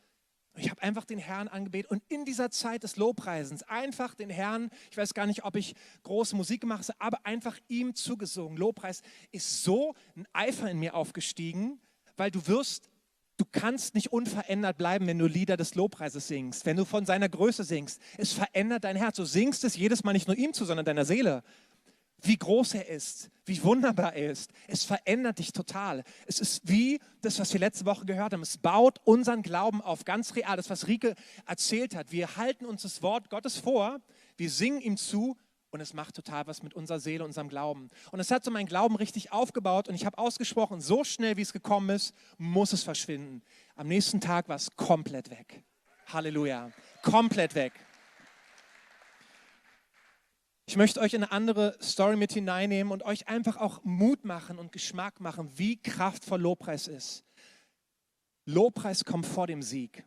[0.58, 4.70] Ich habe einfach den Herrn angebetet und in dieser Zeit des Lobpreisens einfach den Herrn,
[4.92, 8.58] ich weiß gar nicht, ob ich große Musik habe, aber einfach ihm zugesungen.
[8.58, 11.80] Lobpreis ist so ein Eifer in mir aufgestiegen,
[12.16, 12.90] weil du wirst,
[13.38, 17.30] du kannst nicht unverändert bleiben, wenn du Lieder des Lobpreises singst, wenn du von seiner
[17.30, 18.02] Größe singst.
[18.18, 19.18] Es verändert dein Herz.
[19.18, 21.44] Du singst es jedes Mal nicht nur ihm zu, sondern deiner Seele
[22.22, 24.52] wie groß er ist, wie wunderbar er ist.
[24.68, 26.04] Es verändert dich total.
[26.26, 28.42] Es ist wie das, was wir letzte Woche gehört haben.
[28.42, 30.58] Es baut unseren Glauben auf, ganz real.
[30.58, 32.12] Das, was Rike erzählt hat.
[32.12, 34.00] Wir halten uns das Wort Gottes vor,
[34.36, 35.38] wir singen ihm zu
[35.70, 37.90] und es macht total was mit unserer Seele, unserem Glauben.
[38.12, 41.42] Und es hat so meinen Glauben richtig aufgebaut und ich habe ausgesprochen, so schnell wie
[41.42, 43.42] es gekommen ist, muss es verschwinden.
[43.76, 45.64] Am nächsten Tag war es komplett weg.
[46.08, 46.72] Halleluja.
[47.04, 47.74] Komplett weg.
[50.70, 54.60] Ich möchte euch in eine andere Story mit hineinnehmen und euch einfach auch Mut machen
[54.60, 57.24] und Geschmack machen, wie kraftvoll Lobpreis ist.
[58.44, 60.04] Lobpreis kommt vor dem Sieg.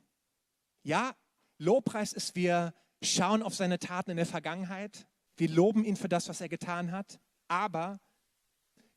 [0.82, 1.14] Ja,
[1.56, 5.06] Lobpreis ist, wir schauen auf seine Taten in der Vergangenheit,
[5.38, 7.98] wir loben ihn für das, was er getan hat, aber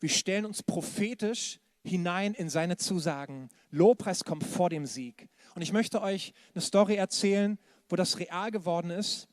[0.01, 3.47] wir stellen uns prophetisch hinein in seine Zusagen.
[3.69, 5.29] Lobpreis kommt vor dem Sieg.
[5.55, 9.29] Und ich möchte euch eine Story erzählen, wo das real geworden ist.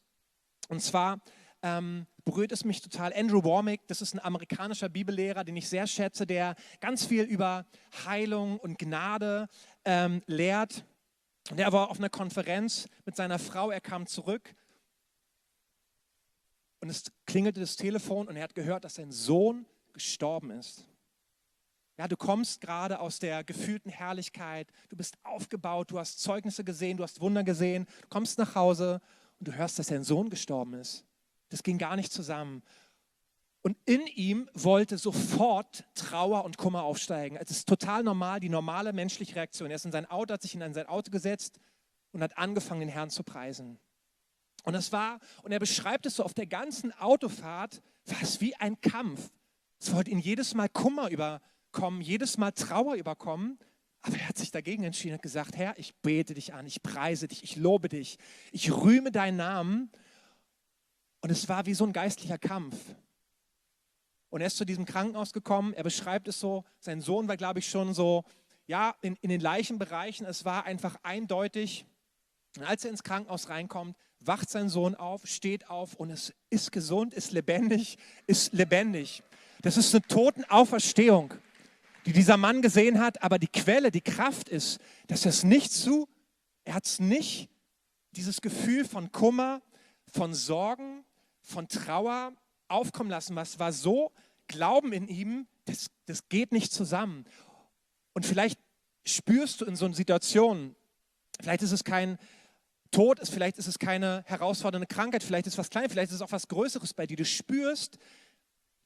[0.69, 1.21] Und zwar
[1.62, 3.12] ähm, berührt es mich total.
[3.12, 7.66] Andrew Warmick, das ist ein amerikanischer Bibellehrer, den ich sehr schätze, der ganz viel über
[8.05, 9.49] Heilung und Gnade
[9.85, 10.85] ähm, lehrt.
[11.51, 14.55] Der war auf einer Konferenz mit seiner Frau, er kam zurück
[16.81, 20.87] und es klingelte das Telefon und er hat gehört, dass sein Sohn gestorben ist.
[21.99, 26.97] Ja, du kommst gerade aus der gefühlten Herrlichkeit, du bist aufgebaut, du hast Zeugnisse gesehen,
[26.97, 29.01] du hast Wunder gesehen, du kommst nach Hause
[29.40, 31.05] und du hörst, dass dein Sohn gestorben ist.
[31.51, 32.63] Das ging gar nicht zusammen.
[33.63, 37.37] Und in ihm wollte sofort Trauer und Kummer aufsteigen.
[37.37, 39.71] Es ist total normal, die normale menschliche Reaktion.
[39.71, 41.61] Er ist in sein Auto, hat sich in sein Auto gesetzt
[42.13, 43.79] und hat angefangen, den Herrn zu preisen.
[44.65, 48.81] Und das war, und er beschreibt es so auf der ganzen Autofahrt, fast wie ein
[48.81, 49.31] Kampf.
[49.79, 53.59] Es wollte ihn jedes Mal Kummer überkommen, jedes Mal Trauer überkommen.
[54.03, 57.29] Aber er hat sich dagegen entschieden und gesagt, Herr, ich bete dich an, ich preise
[57.29, 58.17] dich, ich lobe dich,
[58.53, 59.91] ich rühme deinen Namen
[61.21, 62.77] und es war wie so ein geistlicher Kampf.
[64.31, 65.75] Und er ist zu diesem Krankenhaus gekommen.
[65.75, 66.65] Er beschreibt es so.
[66.79, 68.25] Sein Sohn war, glaube ich, schon so,
[68.67, 70.25] ja, in, in den Leichenbereichen.
[70.25, 71.85] Es war einfach eindeutig.
[72.57, 76.73] Und als er ins Krankenhaus reinkommt, wacht sein Sohn auf, steht auf und es ist
[76.73, 79.23] gesund, ist lebendig, ist lebendig.
[79.63, 81.35] Das ist eine Totenauferstehung,
[82.07, 83.23] die dieser Mann gesehen hat.
[83.23, 84.79] Aber die Quelle, die Kraft ist,
[85.09, 86.09] dass er es nicht zu,
[86.65, 87.49] er hat es nicht,
[88.13, 89.63] dieses Gefühl von Kummer,
[90.13, 91.05] von Sorgen,
[91.40, 92.33] von Trauer
[92.68, 93.37] aufkommen lassen.
[93.37, 94.12] Was war so
[94.46, 97.24] Glauben in ihm, das, das geht nicht zusammen.
[98.14, 98.59] Und vielleicht
[99.07, 100.74] spürst du in so einer Situation,
[101.40, 102.18] vielleicht ist es kein
[102.90, 106.22] Tod, vielleicht ist es keine herausfordernde Krankheit, vielleicht ist es was Kleines, vielleicht ist es
[106.22, 107.16] auch was Größeres bei dir.
[107.16, 107.98] Du spürst,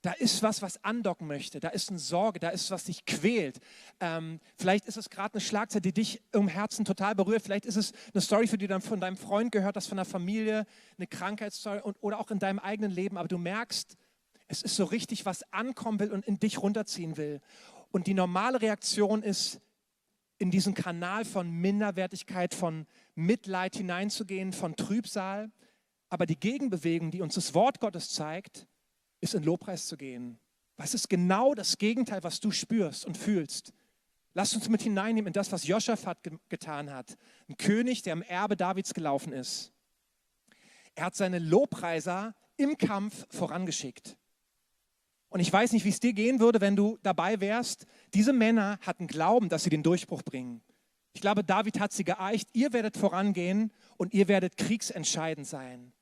[0.05, 1.61] Da ist was, was andocken möchte.
[1.61, 3.59] Da ist eine Sorge, da ist was dich quält.
[4.01, 7.41] Ähm, vielleicht ist es gerade eine Schlagzeile, die dich im Herzen total berührt.
[7.41, 10.05] Vielleicht ist es eine Story, für die du von deinem Freund gehört hast, von der
[10.05, 10.67] Familie,
[10.99, 13.17] eine Krankheitsstory und, oder auch in deinem eigenen Leben.
[13.17, 13.97] Aber du merkst,
[14.47, 17.41] es ist so richtig, was ankommen will und in dich runterziehen will.
[17.91, 19.63] Und die normale Reaktion ist,
[20.37, 25.51] in diesen Kanal von Minderwertigkeit, von Mitleid hineinzugehen, von Trübsal.
[26.11, 28.67] Aber die Gegenbewegung, die uns das Wort Gottes zeigt,
[29.25, 30.39] ist in Lobpreis zu gehen.
[30.77, 33.73] Was ist genau das Gegenteil, was du spürst und fühlst?
[34.35, 37.17] Lass uns mit hineinnehmen in das, was Joschafat ge getan hat.
[37.49, 39.73] Ein König, der im Erbe Davids gelaufen ist.
[40.95, 44.17] Er hat seine Lobpreiser im Kampf vorangeschickt.
[45.31, 47.87] Und ich weiß nicht, wie es dir gehen würde, wenn du dabei wärst.
[48.13, 50.63] Diese Männer hatten Glauben, dass sie den Durchbruch bringen.
[51.15, 52.49] Ich glaube, David hat sie geeicht.
[52.53, 55.94] Ihr werdet vorangehen und ihr werdet kriegsentscheidend sein.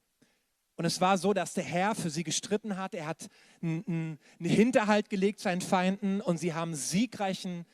[0.76, 2.94] Und es war so, dass der Herr für sie gestritten hat.
[2.94, 3.28] Er hat
[3.60, 7.66] einen Hinterhalt gelegt seinen Feinden und sie haben siegreichen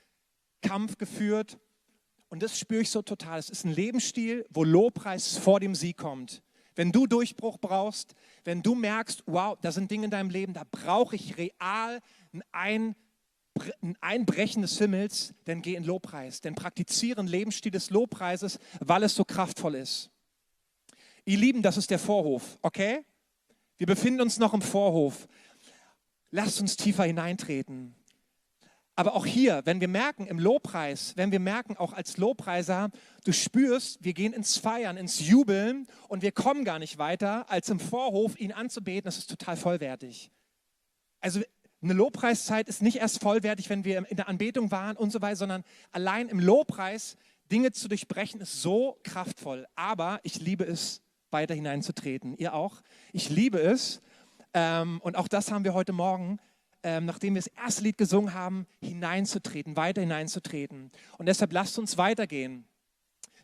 [0.62, 1.58] Kampf geführt.
[2.28, 3.38] Und das spüre ich so total.
[3.38, 6.42] Es ist ein Lebensstil, wo Lobpreis vor dem Sieg kommt.
[6.74, 10.62] Wenn du Durchbruch brauchst, wenn du merkst, wow, da sind Dinge in deinem Leben, da
[10.70, 12.00] brauche ich real
[12.52, 12.94] ein,
[13.80, 16.40] ein Einbrechen des Himmels, dann geh in Lobpreis.
[16.40, 20.10] Denn praktiziere einen Lebensstil des Lobpreises, weil es so kraftvoll ist.
[21.28, 23.04] Ihr Lieben, das ist der Vorhof, okay?
[23.76, 25.28] Wir befinden uns noch im Vorhof.
[26.30, 27.94] Lasst uns tiefer hineintreten.
[28.94, 32.88] Aber auch hier, wenn wir merken im Lobpreis, wenn wir merken auch als Lobpreiser,
[33.26, 37.68] du spürst, wir gehen ins Feiern, ins Jubeln und wir kommen gar nicht weiter, als
[37.68, 40.30] im Vorhof ihn anzubeten, das ist total vollwertig.
[41.20, 41.42] Also
[41.82, 45.36] eine Lobpreiszeit ist nicht erst vollwertig, wenn wir in der Anbetung waren und so weiter,
[45.36, 47.18] sondern allein im Lobpreis
[47.52, 49.66] Dinge zu durchbrechen ist so kraftvoll.
[49.74, 52.36] Aber ich liebe es, weiter hineinzutreten.
[52.36, 52.82] Ihr auch?
[53.12, 54.00] Ich liebe es.
[54.54, 56.38] Ähm, und auch das haben wir heute Morgen,
[56.82, 60.90] ähm, nachdem wir das erste Lied gesungen haben, hineinzutreten, weiter hineinzutreten.
[61.18, 62.66] Und deshalb lasst uns weitergehen.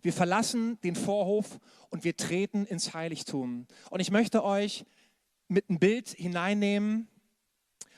[0.02, 1.58] Wir verlassen den Vorhof
[1.90, 3.66] und wir treten ins Heiligtum.
[3.90, 4.84] Und ich möchte euch
[5.48, 7.08] mit einem Bild hineinnehmen.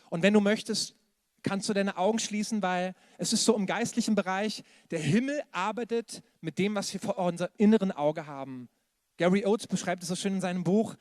[0.08, 0.94] Und wenn du möchtest,
[1.42, 6.22] kannst du deine Augen schließen, weil es ist so im geistlichen Bereich, der Himmel arbeitet
[6.40, 8.68] mit dem, was wir vor unserem inneren Auge haben.
[9.16, 10.94] Gary Oates beschreibt es so schön in seinem Buch.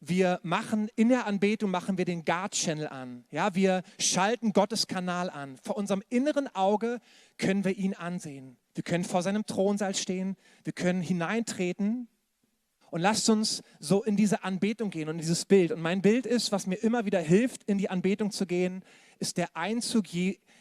[0.00, 3.24] Wir machen in der Anbetung machen wir den Guard-Channel an.
[3.30, 5.58] Ja, wir schalten Gottes Kanal an.
[5.62, 7.00] Vor unserem inneren Auge
[7.36, 8.56] können wir ihn ansehen.
[8.74, 10.36] Wir können vor seinem Thronsaal stehen.
[10.64, 12.08] Wir können hineintreten.
[12.90, 15.70] Und lasst uns so in diese Anbetung gehen und in dieses Bild.
[15.70, 18.82] Und mein Bild ist, was mir immer wieder hilft, in die Anbetung zu gehen,
[19.18, 20.06] ist der Einzug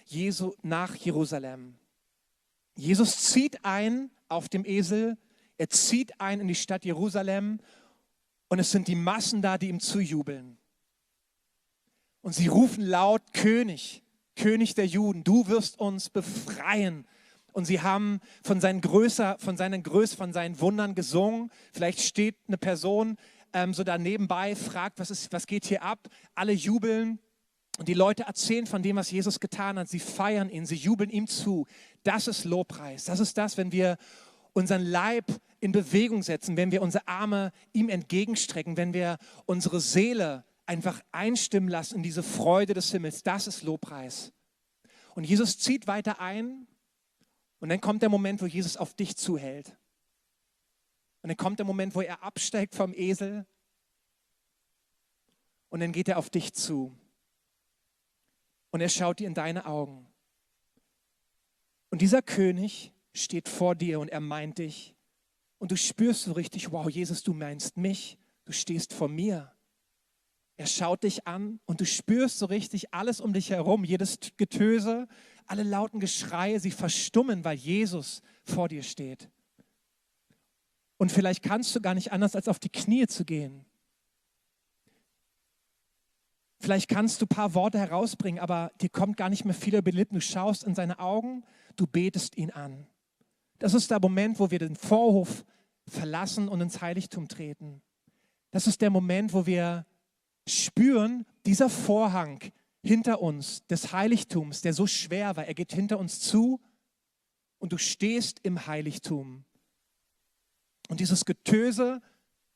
[0.05, 1.75] Jesu nach Jerusalem.
[2.75, 5.17] Jesus zieht ein auf dem Esel
[5.59, 7.59] er zieht ein in die Stadt Jerusalem
[8.47, 10.57] und es sind die Massen da, die ihm zujubeln.
[12.21, 14.01] Und sie rufen laut, König,
[14.37, 17.05] König der Juden, du wirst uns befreien.
[17.51, 21.51] Und sie haben von seinen, Größe, von seinen Größe, von seinen Wundern gesungen.
[21.73, 23.17] Vielleicht steht eine Person
[23.51, 26.07] ähm, so da nebenbei, fragt, was, ist, was geht hier ab?
[26.35, 27.19] Alle jubeln.
[27.77, 29.89] Und die Leute erzählen von dem, was Jesus getan hat.
[29.89, 31.65] Sie feiern ihn, sie jubeln ihm zu.
[32.03, 33.05] Das ist Lobpreis.
[33.05, 33.97] Das ist das, wenn wir
[34.53, 35.25] unseren Leib
[35.59, 41.69] in Bewegung setzen, wenn wir unsere Arme ihm entgegenstrecken, wenn wir unsere Seele einfach einstimmen
[41.69, 43.23] lassen in diese Freude des Himmels.
[43.23, 44.31] Das ist Lobpreis.
[45.15, 46.67] Und Jesus zieht weiter ein
[47.59, 49.75] und dann kommt der Moment, wo Jesus auf dich zuhält.
[51.21, 53.45] Und dann kommt der Moment, wo er absteigt vom Esel
[55.69, 56.95] und dann geht er auf dich zu.
[58.71, 60.07] Und er schaut dir in deine Augen.
[61.89, 64.95] Und dieser König steht vor dir und er meint dich.
[65.59, 69.51] Und du spürst so richtig, wow, Jesus, du meinst mich, du stehst vor mir.
[70.57, 75.07] Er schaut dich an und du spürst so richtig alles um dich herum, jedes Getöse,
[75.45, 79.29] alle lauten Geschreie, sie verstummen, weil Jesus vor dir steht.
[80.97, 83.65] Und vielleicht kannst du gar nicht anders, als auf die Knie zu gehen.
[86.59, 89.91] Vielleicht kannst du ein paar Worte herausbringen, aber dir kommt gar nicht mehr viel über
[89.91, 90.15] die Lippen.
[90.15, 91.45] Du schaust in seine Augen,
[91.77, 92.85] du betest ihn an.
[93.59, 95.45] Das ist der Moment, wo wir den Vorhof
[95.87, 97.81] verlassen und ins Heiligtum treten.
[98.51, 99.85] Das ist der Moment, wo wir
[100.47, 102.39] spüren, dieser Vorhang
[102.81, 106.59] hinter uns des Heiligtums, der so schwer war, er geht hinter uns zu
[107.59, 109.45] und du stehst im Heiligtum.
[110.87, 112.01] Und dieses Getöse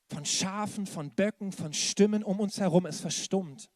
[0.08, 3.70] von Schafen, von Böcken, von Stimmen um uns herum ist verstummt.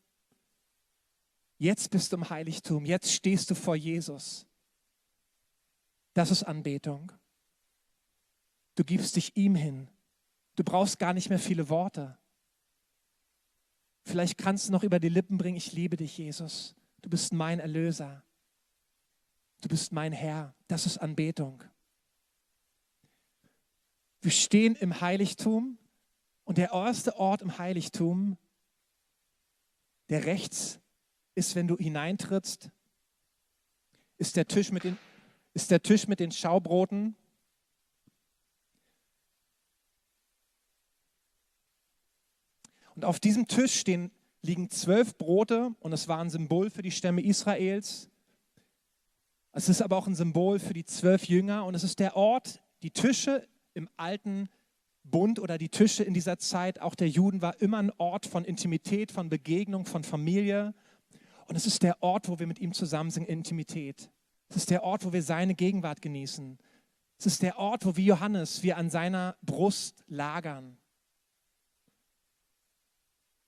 [1.59, 4.46] Jetzt bist du im Heiligtum, jetzt stehst du vor Jesus.
[6.17, 7.11] Das ist Anbetung.
[8.73, 9.87] Du gibst dich ihm hin.
[10.55, 12.17] Du brauchst gar nicht mehr viele Worte.
[14.03, 16.73] Vielleicht kannst du noch über die Lippen bringen, ich liebe dich, Jesus.
[17.03, 18.23] Du bist mein Erlöser.
[19.61, 20.55] Du bist mein Herr.
[20.67, 21.63] Das ist Anbetung.
[24.21, 25.77] Wir stehen im Heiligtum
[26.45, 28.39] und der erste Ort im Heiligtum,
[30.09, 30.79] der rechts
[31.35, 32.71] ist, wenn du hineintrittst,
[34.17, 34.97] ist der Tisch mit den,
[35.57, 37.15] ist der Tisch mit den Schaubroten.
[42.93, 44.11] Und auf diesem Tisch stehen,
[44.43, 48.07] liegen zwölf Brote und es war ein Symbol für die Stämme Israels.
[49.51, 52.61] Es ist aber auch ein Symbol für die zwölf Jünger und es ist der Ort,
[52.83, 54.49] die Tische im alten
[55.05, 58.45] Bund oder die Tische in dieser Zeit auch der Juden war immer ein Ort von
[58.45, 60.75] Intimität, von Begegnung, von Familie.
[61.47, 64.11] Und es ist der Ort, wo wir mit ihm zusammen sind, Intimität.
[64.49, 66.57] Es ist der Ort, wo wir seine Gegenwart genießen.
[67.17, 70.77] Es ist der Ort, wo wie Johannes wir an seiner Brust lagern.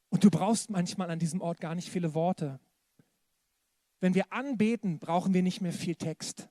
[0.09, 2.59] Und du brauchst manchmal an diesem Ort gar nicht viele Worte.
[3.99, 6.49] Wenn wir anbeten, brauchen wir nicht mehr viel Text.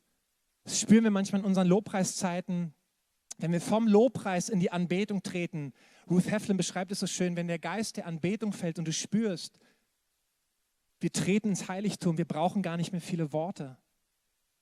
[0.64, 2.74] Das spüren wir manchmal in unseren Lobpreiszeiten,
[3.38, 5.72] wenn wir vom Lobpreis in die Anbetung treten,
[6.10, 9.58] Ruth Heflin beschreibt es so schön, wenn der Geist der Anbetung fällt und du spürst,
[11.00, 13.78] wir treten ins Heiligtum, wir brauchen gar nicht mehr viele Worte.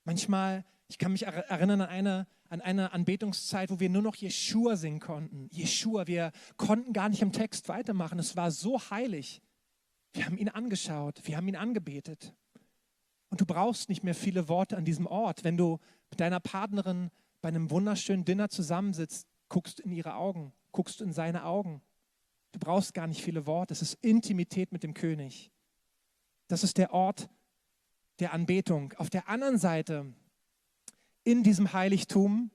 [0.07, 4.77] Manchmal, ich kann mich erinnern an eine, an eine Anbetungszeit, wo wir nur noch Jeshua
[4.77, 5.49] singen konnten.
[5.51, 8.21] Jeshua, wir konnten gar nicht im Text weitermachen.
[8.21, 9.43] Es war so heilig.
[10.13, 12.33] Wir haben ihn angeschaut, wir haben ihn angebetet.
[13.31, 15.43] Und du brauchst nicht mehr viele Worte an diesem Ort.
[15.43, 21.01] Wenn du mit deiner Partnerin bei einem wunderschönen Dinner zusammensitzt, guckst in ihre Augen, guckst
[21.01, 21.83] in seine Augen.
[22.53, 23.75] Du brauchst gar nicht viele Worte.
[23.75, 25.51] Es ist Intimität mit dem König.
[26.47, 27.29] Das ist der Ort
[28.19, 28.93] der Anbetung.
[28.97, 30.07] Auf der anderen Seite,
[31.25, 32.51] in diesem Heiligtum,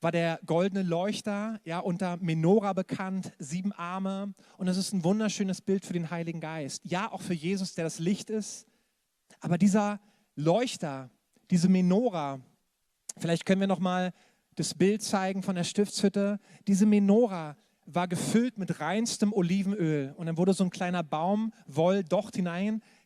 [0.00, 4.32] war der goldene Leuchter, ja, unter Menora bekannt, sieben Arme.
[4.56, 6.82] Und es ist ein wunderschönes Bild für den Heiligen Geist.
[6.84, 8.66] Ja, auch für Jesus, der das Licht ist.
[9.40, 10.00] Aber dieser
[10.36, 11.10] Leuchter,
[11.50, 12.40] diese Menora,
[13.18, 14.12] Vielleicht können wir noch mal
[14.54, 16.38] das Bild zeigen von der Stiftshütte.
[16.66, 22.04] Diese Menora war gefüllt mit reinstem Olivenöl und dann wurde so ein kleiner Baum Woll
[22.04, 22.36] dort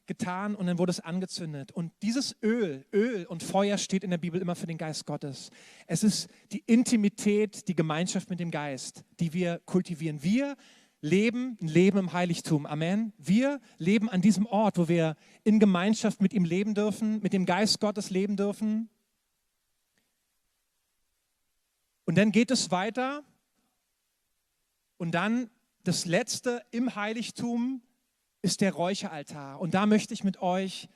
[0.03, 1.73] hineingetan und dann wurde es angezündet.
[1.73, 5.51] Und dieses Öl, Öl und Feuer steht in der Bibel immer für den Geist Gottes.
[5.87, 10.23] Es ist die Intimität, die Gemeinschaft mit dem Geist, die wir kultivieren.
[10.23, 10.57] Wir
[11.01, 12.67] leben ein Leben im Heiligtum.
[12.67, 13.13] Amen.
[13.19, 17.47] Wir leben an diesem Ort, wo wir in Gemeinschaft mit ihm leben dürfen, mit dem
[17.47, 18.89] Geist Gottes leben dürfen.
[22.05, 23.25] Und dann geht es weiter
[24.97, 25.51] und dann
[25.85, 27.83] das letzte im Heiligtum
[28.43, 29.61] ist der Räucheraltar.
[29.61, 30.89] Und da möchte ich mit euch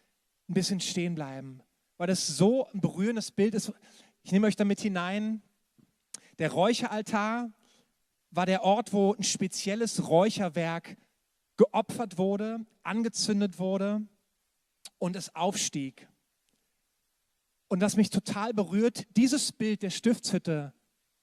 [0.49, 1.63] ein bisschen stehen bleiben,
[1.97, 3.73] weil das so ein berührendes Bild ist.
[4.23, 5.43] Ich nehme euch damit hinein.
[6.39, 7.51] Der Räucheraltar
[8.31, 10.97] war der Ort, wo ein spezielles Räucherwerk
[11.57, 14.03] geopfert wurde, angezündet wurde
[14.99, 16.09] und es aufstieg.
[17.69, 20.73] Und was mich total berührt, dieses Bild der Stiftshütte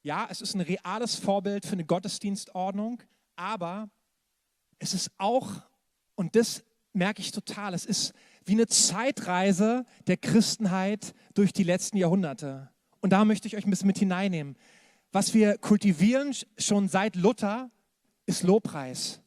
[0.04, 3.02] ja, es ist ein reales Vorbild für eine Gottesdienstordnung,
[3.38, 3.90] aber
[4.80, 5.62] es ist auch,
[6.16, 8.14] und das merke ich total, es ist
[8.46, 12.70] wie eine Zeitreise der Christenheit durch die letzten Jahrhunderte.
[13.02, 14.56] Und da möchte ich euch ein bisschen mit hineinnehmen.
[15.12, 17.70] Was wir kultivieren schon seit Luther,
[18.26, 19.23] ist Lobpreis.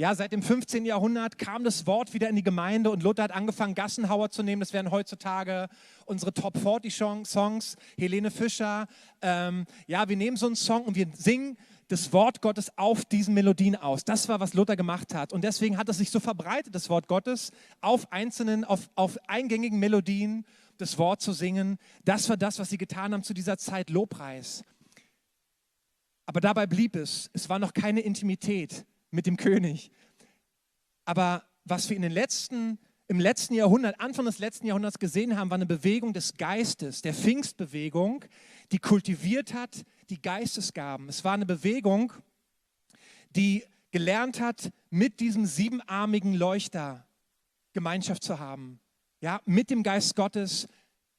[0.00, 0.86] Ja, seit dem 15.
[0.86, 4.60] Jahrhundert kam das Wort wieder in die Gemeinde und Luther hat angefangen, Gassenhauer zu nehmen.
[4.60, 5.66] Das wären heutzutage
[6.06, 7.74] unsere Top 40 Songs.
[7.96, 8.86] Helene Fischer.
[9.20, 11.58] Ähm, ja, wir nehmen so einen Song und wir singen
[11.88, 14.04] das Wort Gottes auf diesen Melodien aus.
[14.04, 15.32] Das war, was Luther gemacht hat.
[15.32, 19.80] Und deswegen hat es sich so verbreitet, das Wort Gottes, auf einzelnen, auf, auf eingängigen
[19.80, 21.76] Melodien das Wort zu singen.
[22.04, 24.62] Das war das, was sie getan haben zu dieser Zeit, Lobpreis.
[26.24, 27.30] Aber dabei blieb es.
[27.32, 29.90] Es war noch keine Intimität mit dem König.
[31.04, 35.50] Aber was wir in den letzten, im letzten Jahrhundert, Anfang des letzten Jahrhunderts gesehen haben,
[35.50, 38.24] war eine Bewegung des Geistes, der Pfingstbewegung,
[38.72, 41.08] die kultiviert hat die Geistesgaben.
[41.08, 42.12] Es war eine Bewegung,
[43.36, 47.06] die gelernt hat, mit diesem siebenarmigen Leuchter
[47.72, 48.80] Gemeinschaft zu haben.
[49.20, 50.68] Ja, mit dem Geist Gottes,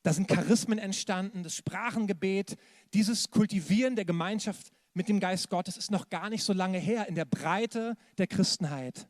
[0.04, 2.56] da sind Charismen entstanden, das Sprachengebet,
[2.94, 7.08] dieses Kultivieren der Gemeinschaft mit dem Geist Gottes ist noch gar nicht so lange her
[7.08, 9.08] in der Breite der Christenheit.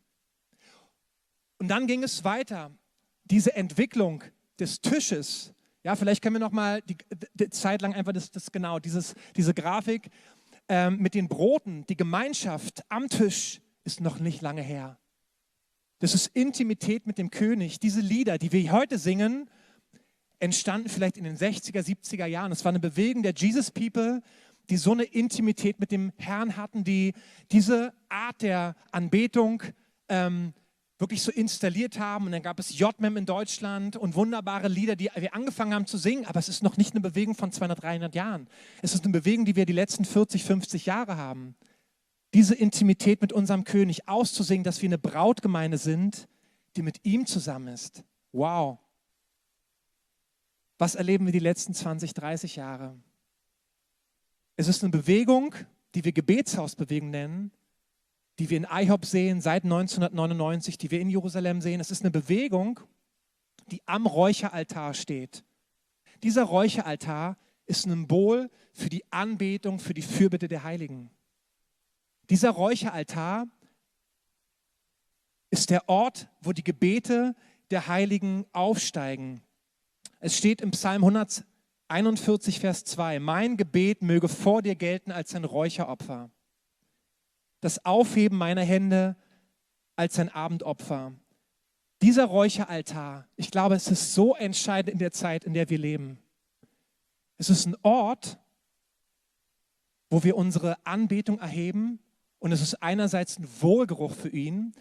[1.58, 2.72] Und dann ging es weiter.
[3.26, 4.24] Diese Entwicklung
[4.60, 5.54] des Tisches,
[5.84, 6.98] ja, vielleicht können wir noch mal die,
[7.34, 10.10] die Zeit lang einfach das, das genau, dieses, diese Grafik
[10.68, 15.00] ähm, mit den Broten, die Gemeinschaft am Tisch ist noch nicht lange her.
[16.00, 17.80] Das ist Intimität mit dem König.
[17.80, 19.50] Diese Lieder, die wir heute singen,
[20.40, 22.52] entstanden vielleicht in den 60er, 70er Jahren.
[22.52, 24.22] Es war eine Bewegung der Jesus People,
[24.70, 27.14] die so eine Intimität mit dem Herrn hatten, die
[27.52, 29.64] diese Art der Anbetung
[30.08, 30.54] ähm,
[31.00, 32.26] wirklich so installiert haben.
[32.26, 35.98] Und dann gab es JMEM in Deutschland und wunderbare Lieder, die wir angefangen haben zu
[35.98, 36.26] singen.
[36.26, 38.48] Aber es ist noch nicht eine Bewegung von 200, 300 Jahren.
[38.82, 41.56] Es ist eine Bewegung, die wir die letzten 40, 50 Jahre haben.
[42.34, 46.28] Diese Intimität mit unserem König auszusingen, dass wir eine Brautgemeinde sind,
[46.76, 48.04] die mit ihm zusammen ist.
[48.34, 48.78] Wow.
[50.78, 52.96] Was erleben wir die letzten 20, 30 Jahre?
[54.60, 55.56] Es ist eine Bewegung,
[55.96, 57.54] die wir Gebetshausbewegung nennen,
[58.40, 61.80] die wir in IHOP sehen seit 1999, die wir in Jerusalem sehen.
[61.80, 62.78] Es ist eine Bewegung,
[63.72, 65.46] die am Räucheraltar steht.
[66.24, 67.38] Dieser Räucheraltar
[67.68, 71.10] ist ein Symbol für die Anbetung, für die Fürbitte der Heiligen.
[72.30, 73.48] Dieser Räucheraltar
[75.52, 77.34] ist der Ort, wo die Gebete
[77.72, 79.40] der Heiligen aufsteigen.
[80.20, 81.06] Es steht im Psalm
[81.90, 86.30] 141, Vers 2, mein Gebet möge vor dir gelten als ein Räucheropfer
[87.62, 89.16] das Aufheben meiner Hände
[89.96, 91.14] als ein Abendopfer.
[92.02, 96.18] Dieser Räucheraltar, ich glaube, es ist so entscheidend in der Zeit, in der wir leben.
[97.38, 98.40] Es ist ein Ort,
[100.10, 102.00] wo wir unsere Anbetung erheben
[102.40, 104.72] und es ist einerseits ein Wohlgeruch für ihn.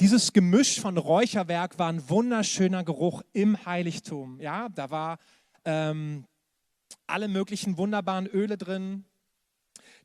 [0.00, 4.40] Dieses Gemisch von Räucherwerk war ein wunderschöner Geruch im Heiligtum.
[4.40, 5.18] Ja, da war
[5.64, 6.26] ähm,
[7.06, 9.04] alle möglichen wunderbaren Öle drin,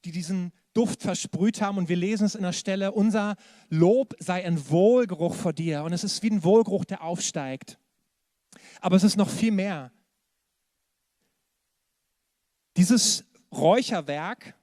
[0.06, 1.78] die diesen Duft versprüht haben.
[1.78, 3.36] Und wir lesen es in der Stelle, unser
[3.70, 5.84] Lob sei ein Wohlgeruch vor dir.
[5.84, 7.78] Und es ist wie ein Wohlgeruch, der aufsteigt.
[8.80, 9.92] Aber es ist noch viel mehr.
[12.78, 14.56] Dieses Räucherwerk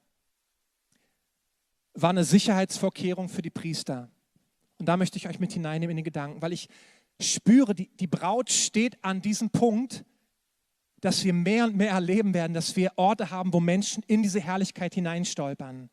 [1.93, 4.09] war eine Sicherheitsvorkehrung für die Priester.
[4.77, 6.69] Und da möchte ich euch mit hineinnehmen in den Gedanken, weil ich
[7.19, 10.05] spüre, die, die Braut steht an diesem Punkt,
[11.01, 14.39] dass wir mehr und mehr erleben werden, dass wir Orte haben, wo Menschen in diese
[14.39, 15.89] Herrlichkeit hineinstolpern.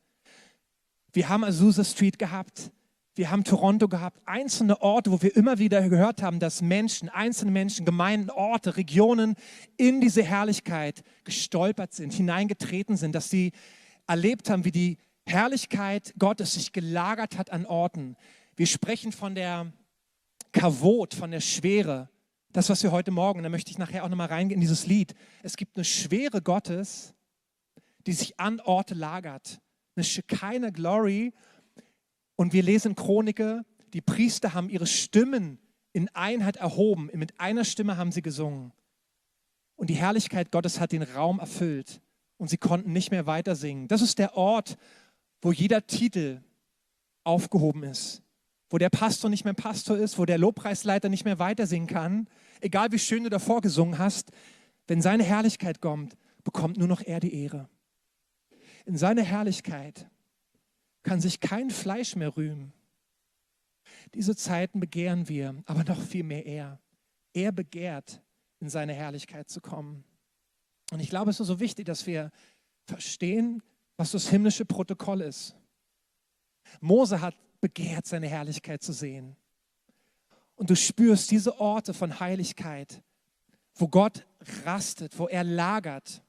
[1.12, 2.70] Wir haben Azusa Street gehabt,
[3.14, 7.50] wir haben Toronto gehabt, einzelne Orte, wo wir immer wieder gehört haben, dass Menschen, einzelne
[7.50, 9.36] Menschen, Gemeinden, Orte, Regionen
[9.78, 13.52] in diese Herrlichkeit gestolpert sind, hineingetreten sind, dass sie
[14.06, 18.16] erlebt haben, wie die Herrlichkeit Gottes sich gelagert hat an Orten.
[18.54, 19.72] Wir sprechen von der
[20.52, 22.10] Kavot, von der Schwere.
[22.52, 25.14] Das, was wir heute Morgen, da möchte ich nachher auch nochmal reingehen in dieses Lied.
[25.42, 27.14] Es gibt eine Schwere Gottes,
[28.06, 29.60] die sich an Orte lagert
[29.96, 31.32] eine Shekinah Glory.
[32.36, 35.58] Und wir lesen Chronike, die Priester haben ihre Stimmen
[35.92, 37.10] in Einheit erhoben.
[37.14, 38.72] Mit einer Stimme haben sie gesungen.
[39.76, 42.00] Und die Herrlichkeit Gottes hat den Raum erfüllt.
[42.36, 43.88] Und sie konnten nicht mehr weiter singen.
[43.88, 44.76] Das ist der Ort,
[45.40, 46.42] wo jeder Titel
[47.24, 48.22] aufgehoben ist.
[48.68, 52.28] Wo der Pastor nicht mehr Pastor ist, wo der Lobpreisleiter nicht mehr weiter singen kann.
[52.60, 54.30] Egal wie schön du davor gesungen hast,
[54.86, 57.68] wenn seine Herrlichkeit kommt, bekommt nur noch er die Ehre.
[58.84, 60.08] In seiner Herrlichkeit
[61.02, 62.72] kann sich kein Fleisch mehr rühmen.
[64.14, 66.80] Diese Zeiten begehren wir, aber noch viel mehr er.
[67.32, 68.22] Er begehrt,
[68.60, 70.04] in seine Herrlichkeit zu kommen.
[70.92, 72.30] Und ich glaube, es ist so wichtig, dass wir
[72.86, 73.62] verstehen,
[73.96, 75.56] was das himmlische Protokoll ist.
[76.80, 77.34] Mose hat
[77.68, 79.36] begehrt, seine Herrlichkeit zu sehen.
[80.54, 83.02] Und du spürst diese Orte von Heiligkeit,
[83.74, 84.26] wo Gott
[84.64, 86.22] rastet, wo er lagert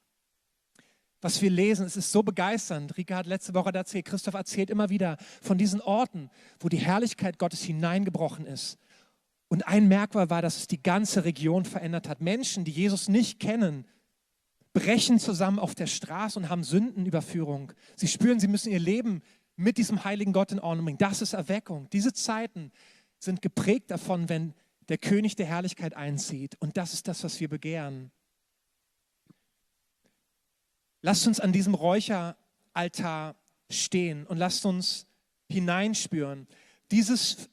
[1.22, 2.96] was wir lesen, es ist so begeisternd.
[2.98, 6.30] Rika hat letzte Woche erzählt, Christoph erzählt immer wieder von diesen Orten,
[6.60, 8.78] wo die Herrlichkeit Gottes hineingebrochen ist.
[9.48, 12.22] Und ein Merkmal war, dass es die ganze Region verändert hat.
[12.22, 13.88] Menschen, die Jesus nicht kennen,
[14.74, 17.72] brechen zusammen auf der Straße und haben Sündenüberführung.
[17.96, 19.24] Sie spüren, sie müssen ihr Leben
[19.58, 20.98] mit diesem heiligen Gott in Ordnung bringen.
[20.98, 21.90] Das ist Erweckung.
[21.90, 22.72] Diese Zeiten
[23.20, 24.54] sind geprägt davon, wenn
[24.88, 26.56] der König der Herrlichkeit einzieht.
[26.60, 28.12] Und das ist das, was wir begehren.
[31.02, 33.36] Lasst uns an diesem Räucheraltar
[33.70, 35.08] stehen und lasst uns
[35.50, 36.48] hineinspüren.
[36.92, 37.50] Dieses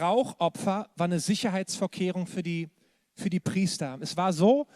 [0.00, 2.70] Rauchopfer war eine Sicherheitsvorkehrung für die,
[3.14, 3.98] für die Priester.
[4.00, 4.66] Es war so,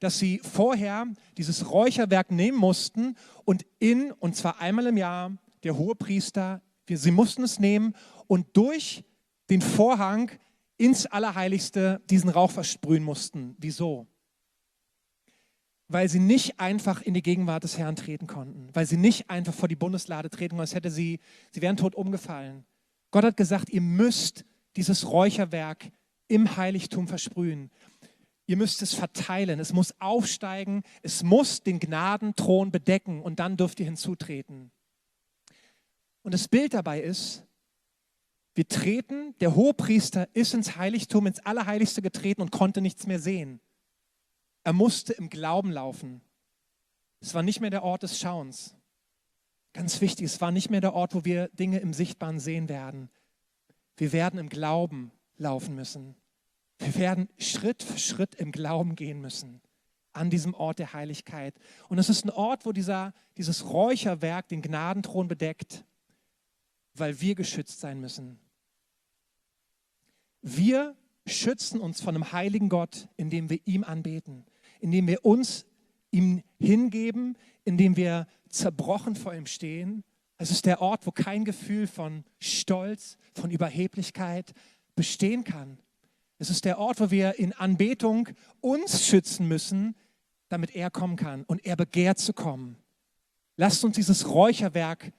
[0.00, 1.06] dass sie vorher
[1.36, 5.32] dieses Räucherwerk nehmen mussten und in, und zwar einmal im Jahr,
[5.64, 7.94] der hohe Priester, sie mussten es nehmen
[8.26, 9.04] und durch
[9.50, 10.30] den Vorhang
[10.76, 13.56] ins Allerheiligste diesen Rauch versprühen mussten.
[13.58, 14.06] Wieso?
[15.88, 19.54] weil sie nicht einfach in die Gegenwart des Herrn treten konnten, weil sie nicht einfach
[19.54, 22.64] vor die Bundeslade treten konnten, als hätte sie, sie wären tot umgefallen.
[23.10, 24.44] Gott hat gesagt, ihr müsst
[24.76, 25.90] dieses Räucherwerk
[26.26, 27.70] im Heiligtum versprühen.
[28.46, 33.80] Ihr müsst es verteilen, es muss aufsteigen, es muss den Gnadenthron bedecken und dann dürft
[33.80, 34.70] ihr hinzutreten.
[36.24, 37.44] Und das Bild dabei ist,
[38.54, 43.60] wir treten, der Hohepriester ist ins Heiligtum, ins Allerheiligste getreten und konnte nichts mehr sehen.
[44.62, 46.22] Er musste im Glauben laufen.
[47.20, 48.74] Es war nicht mehr der Ort des Schauens.
[49.74, 53.10] Ganz wichtig, es war nicht mehr der Ort, wo wir Dinge im Sichtbaren sehen werden.
[53.96, 56.14] Wir werden im Glauben laufen müssen.
[56.78, 59.60] Wir werden Schritt für Schritt im Glauben gehen müssen
[60.14, 61.54] an diesem Ort der Heiligkeit.
[61.88, 65.84] Und es ist ein Ort, wo dieser, dieses Räucherwerk den Gnadenthron bedeckt,
[66.94, 68.38] weil wir geschützt sein müssen.
[70.42, 74.44] Wir schützen uns von einem heiligen Gott, indem wir ihm anbeten,
[74.80, 75.66] indem wir uns
[76.10, 80.04] ihm hingeben, indem wir zerbrochen vor ihm stehen.
[80.36, 84.52] Es ist der Ort, wo kein Gefühl von Stolz, von Überheblichkeit
[84.94, 85.78] bestehen kann.
[86.38, 88.28] Es ist der Ort, wo wir in Anbetung
[88.60, 89.96] uns schützen müssen,
[90.48, 92.76] damit er kommen kann und er begehrt zu kommen.
[93.56, 95.12] Lasst uns dieses Räucherwerk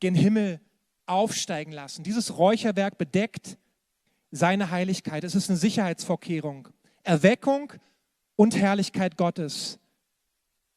[0.00, 0.60] gen Himmel
[1.10, 2.02] aufsteigen lassen.
[2.04, 3.58] Dieses Räucherwerk bedeckt
[4.30, 5.24] seine Heiligkeit.
[5.24, 6.68] Es ist eine Sicherheitsvorkehrung.
[7.02, 7.72] Erweckung
[8.36, 9.78] und Herrlichkeit Gottes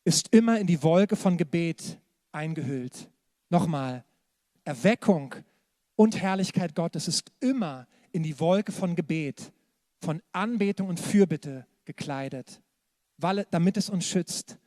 [0.06, 2.00] ist immer in die Wolke von Gebet
[2.32, 3.10] eingehüllt.
[3.50, 4.04] Nochmal,
[4.64, 5.36] Erweckung
[5.96, 9.52] und Herrlichkeit Gottes ist immer in die Wolke von Gebet,
[10.02, 12.62] von Anbetung und Fürbitte gekleidet,
[13.18, 14.58] weil, damit es uns schützt.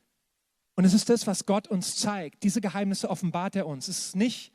[0.77, 2.43] Und es ist das, was Gott uns zeigt.
[2.43, 3.89] Diese Geheimnisse offenbart er uns.
[3.89, 4.53] Es ist nicht,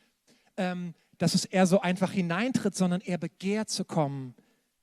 [0.58, 4.34] ähm, dass es er so einfach hineintritt, sondern er begehrt zu kommen.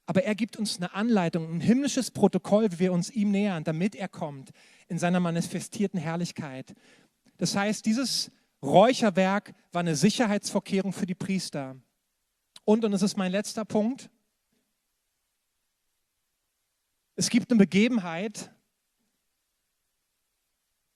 [0.06, 3.96] Aber er gibt uns eine Anleitung, ein himmlisches Protokoll, wie wir uns ihm nähern, damit
[3.96, 4.52] er kommt
[4.86, 6.76] in seiner manifestierten Herrlichkeit.
[7.38, 8.30] Das heißt, dieses
[8.62, 11.74] Räucherwerk war eine Sicherheitsvorkehrung für die Priester.
[12.64, 14.08] Und, und das ist mein letzter Punkt,
[17.16, 18.52] es gibt eine Begebenheit,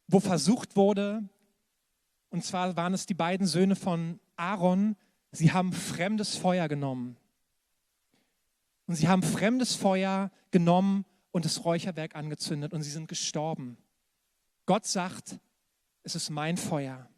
[0.06, 1.28] wo versucht wurde,
[2.30, 4.94] und zwar waren es die beiden Söhne von Aaron,
[5.32, 7.16] sie haben fremdes Feuer genommen.
[8.86, 13.78] Und sie haben fremdes Feuer genommen und das Räucherwerk angezündet und sie sind gestorben.
[14.66, 15.38] Gott sagt,
[16.02, 17.08] es ist mein Feuer.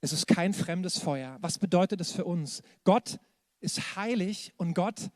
[0.00, 1.38] Es ist kein fremdes Feuer.
[1.40, 2.62] Was bedeutet das für uns?
[2.84, 3.20] Gott
[3.60, 5.10] ist heilig und Gott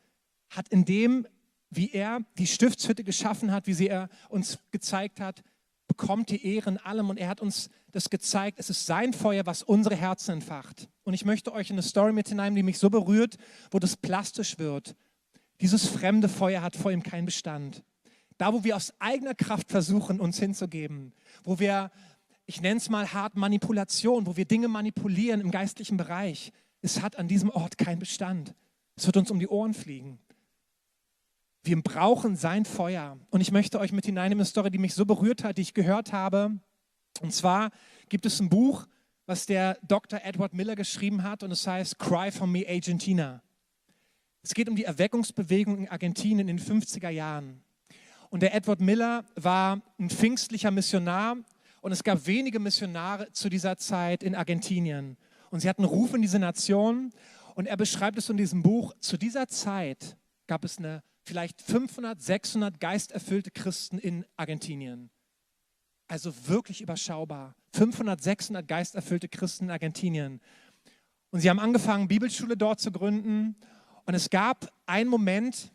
[0.49, 1.27] hat in dem,
[1.69, 5.43] wie er die Stiftshütte geschaffen hat, wie sie er uns gezeigt hat,
[5.87, 8.59] bekommt die Ehre in allem und er hat uns das gezeigt.
[8.59, 10.89] Es ist sein Feuer, was unsere Herzen entfacht.
[11.03, 13.37] Und ich möchte euch eine Story mit hineinnehmen, die mich so berührt,
[13.71, 14.95] wo das plastisch wird.
[15.61, 17.83] Dieses fremde Feuer hat vor ihm keinen Bestand.
[18.37, 21.91] Da, wo wir aus eigener Kraft versuchen, uns hinzugeben, wo wir
[22.47, 26.51] ich nenne es mal hart Manipulation, wo wir Dinge manipulieren im geistlichen Bereich.
[26.81, 28.53] Es hat an diesem Ort keinen Bestand.
[28.95, 30.19] Es wird uns um die Ohren fliegen.
[31.63, 33.17] Wir brauchen sein Feuer.
[33.31, 35.73] Und ich möchte euch mit hineinnehmen eine Story, die mich so berührt hat, die ich
[35.73, 36.59] gehört habe.
[37.21, 37.71] Und zwar
[38.09, 38.87] gibt es ein Buch,
[39.25, 40.19] was der Dr.
[40.23, 43.41] Edward Miller geschrieben hat und es heißt Cry for Me Argentina.
[44.43, 47.63] Es geht um die Erweckungsbewegung in Argentinien in den 50er Jahren.
[48.29, 51.37] Und der Edward Miller war ein pfingstlicher Missionar
[51.81, 55.17] und es gab wenige Missionare zu dieser Zeit in Argentinien.
[55.51, 57.11] Und sie hatten Ruf in diese Nation.
[57.53, 58.93] Und er beschreibt es in diesem Buch.
[58.99, 65.09] Zu dieser Zeit gab es eine, vielleicht 500, 600 geisterfüllte Christen in Argentinien.
[66.07, 67.55] Also wirklich überschaubar.
[67.73, 70.41] 500, 600 geisterfüllte Christen in Argentinien.
[71.31, 73.55] Und sie haben angefangen, Bibelschule dort zu gründen.
[74.05, 75.71] Und es gab einen Moment,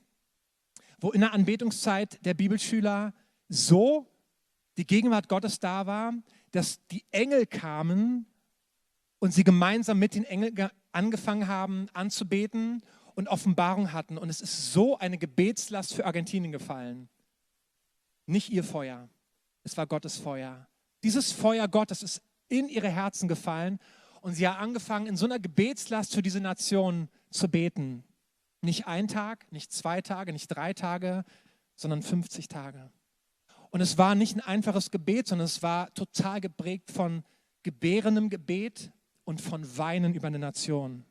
[1.01, 3.12] wo in der Anbetungszeit der Bibelschüler
[3.49, 4.07] so
[4.76, 6.14] die Gegenwart Gottes da war,
[6.53, 8.26] dass die Engel kamen
[9.18, 12.83] und sie gemeinsam mit den Engeln angefangen haben anzubeten
[13.14, 14.18] und Offenbarung hatten.
[14.18, 17.09] Und es ist so eine Gebetslast für Argentinien gefallen.
[18.26, 19.09] Nicht ihr Feuer,
[19.63, 20.67] es war Gottes Feuer.
[21.03, 23.79] Dieses Feuer Gottes ist in ihre Herzen gefallen
[24.21, 28.05] und sie haben angefangen, in so einer Gebetslast für diese Nation zu beten.
[28.61, 31.25] Nicht ein Tag, nicht zwei Tage, nicht drei Tage,
[31.77, 32.91] sondern 50 Tage.
[33.71, 37.23] Und es war nicht ein einfaches Gebet, sondern es war total geprägt von
[37.63, 38.93] gebärendem Gebet
[39.25, 41.05] und von Weinen über eine Nation.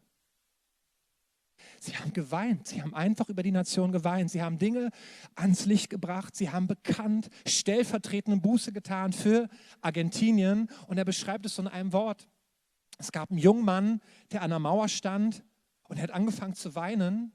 [1.81, 4.91] Sie haben geweint, sie haben einfach über die Nation geweint, sie haben Dinge
[5.35, 9.49] ans Licht gebracht, sie haben bekannt, stellvertretende Buße getan für
[9.81, 10.69] Argentinien.
[10.87, 12.27] Und er beschreibt es so in einem Wort.
[12.97, 14.01] Es gab einen jungen Mann,
[14.31, 15.43] der an der Mauer stand
[15.83, 17.31] und er hat angefangen zu weinen.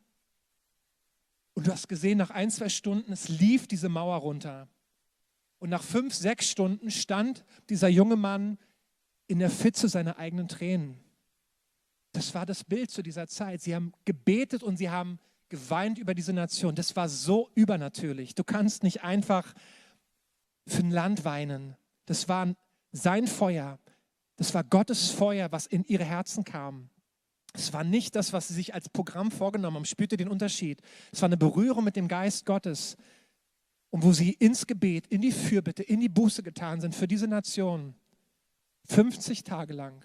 [1.55, 4.69] Und du hast gesehen, nach ein, zwei Stunden, es lief diese Mauer runter.
[5.59, 8.59] Und nach fünf, sechs Stunden stand dieser junge Mann
[9.27, 11.04] in der Fitze seiner eigenen Tränen.
[12.15, 13.61] Das war das Bild zu dieser Zeit.
[13.61, 16.77] Sie haben gebetet und sie haben geweint über diese Nation.
[16.77, 18.37] Das war so übernatürlich.
[18.37, 19.53] Du kannst nicht einfach
[20.67, 21.77] für ein Land weinen.
[22.07, 22.55] Das war
[22.93, 23.81] sein Feuer.
[24.37, 26.89] Das war Gottes Feuer, was in ihre Herzen kam.
[27.53, 29.85] Es war nicht das, was sie sich als Programm vorgenommen haben.
[29.85, 30.83] Spürte den Unterschied.
[31.13, 32.97] Es war eine Berührung mit dem Geist Gottes
[33.91, 37.27] und wo sie ins Gebet, in die Fürbitte, in die Buße getan sind für diese
[37.27, 37.97] Nation.
[38.87, 40.05] 50 Tage lang.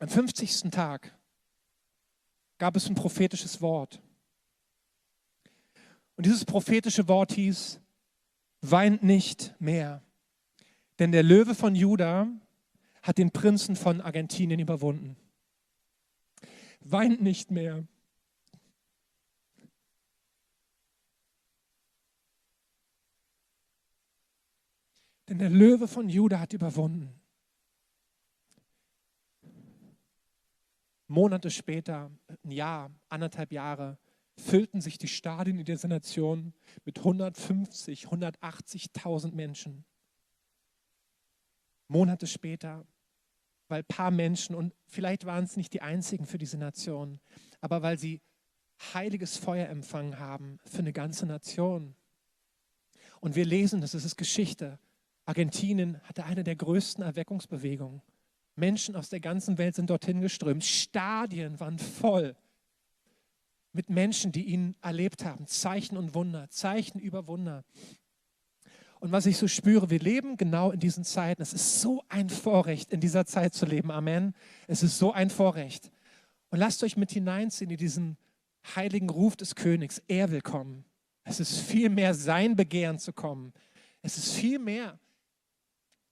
[0.00, 0.70] Am 50.
[0.70, 1.14] Tag
[2.56, 4.00] gab es ein prophetisches Wort.
[6.16, 7.80] Und dieses prophetische Wort hieß,
[8.62, 10.02] weint nicht mehr,
[10.98, 12.28] denn der Löwe von Juda
[13.02, 15.16] hat den Prinzen von Argentinien überwunden.
[16.80, 17.86] Weint nicht mehr.
[25.28, 27.19] Denn der Löwe von Juda hat überwunden.
[31.10, 32.08] Monate später,
[32.44, 33.98] ein Jahr, anderthalb Jahre,
[34.36, 36.54] füllten sich die Stadien in dieser Nation
[36.84, 39.84] mit 150, 180.000 Menschen.
[41.88, 42.86] Monate später,
[43.66, 47.18] weil ein paar Menschen, und vielleicht waren es nicht die einzigen für diese Nation,
[47.60, 48.20] aber weil sie
[48.94, 51.96] heiliges Feuer empfangen haben für eine ganze Nation.
[53.20, 54.78] Und wir lesen, das ist Geschichte,
[55.24, 58.00] Argentinien hatte eine der größten Erweckungsbewegungen.
[58.60, 60.64] Menschen aus der ganzen Welt sind dorthin geströmt.
[60.64, 62.36] Stadien waren voll
[63.72, 65.46] mit Menschen, die ihn erlebt haben.
[65.46, 67.64] Zeichen und Wunder, Zeichen über Wunder.
[69.00, 71.40] Und was ich so spüre, wir leben genau in diesen Zeiten.
[71.40, 73.90] Es ist so ein Vorrecht, in dieser Zeit zu leben.
[73.90, 74.34] Amen.
[74.66, 75.90] Es ist so ein Vorrecht.
[76.50, 78.18] Und lasst euch mit hineinziehen in diesen
[78.76, 80.02] heiligen Ruf des Königs.
[80.06, 80.84] Er will kommen.
[81.24, 83.54] Es ist viel mehr sein Begehren zu kommen.
[84.02, 84.98] Es ist viel mehr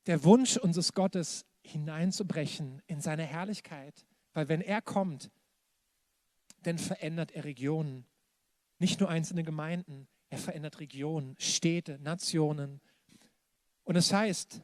[0.06, 4.06] der Wunsch unseres Gottes hineinzubrechen in seine Herrlichkeit.
[4.34, 5.30] Weil wenn er kommt,
[6.62, 8.04] dann verändert er Regionen.
[8.78, 12.80] Nicht nur einzelne Gemeinden, er verändert Regionen, Städte, Nationen.
[13.84, 14.62] Und es das heißt,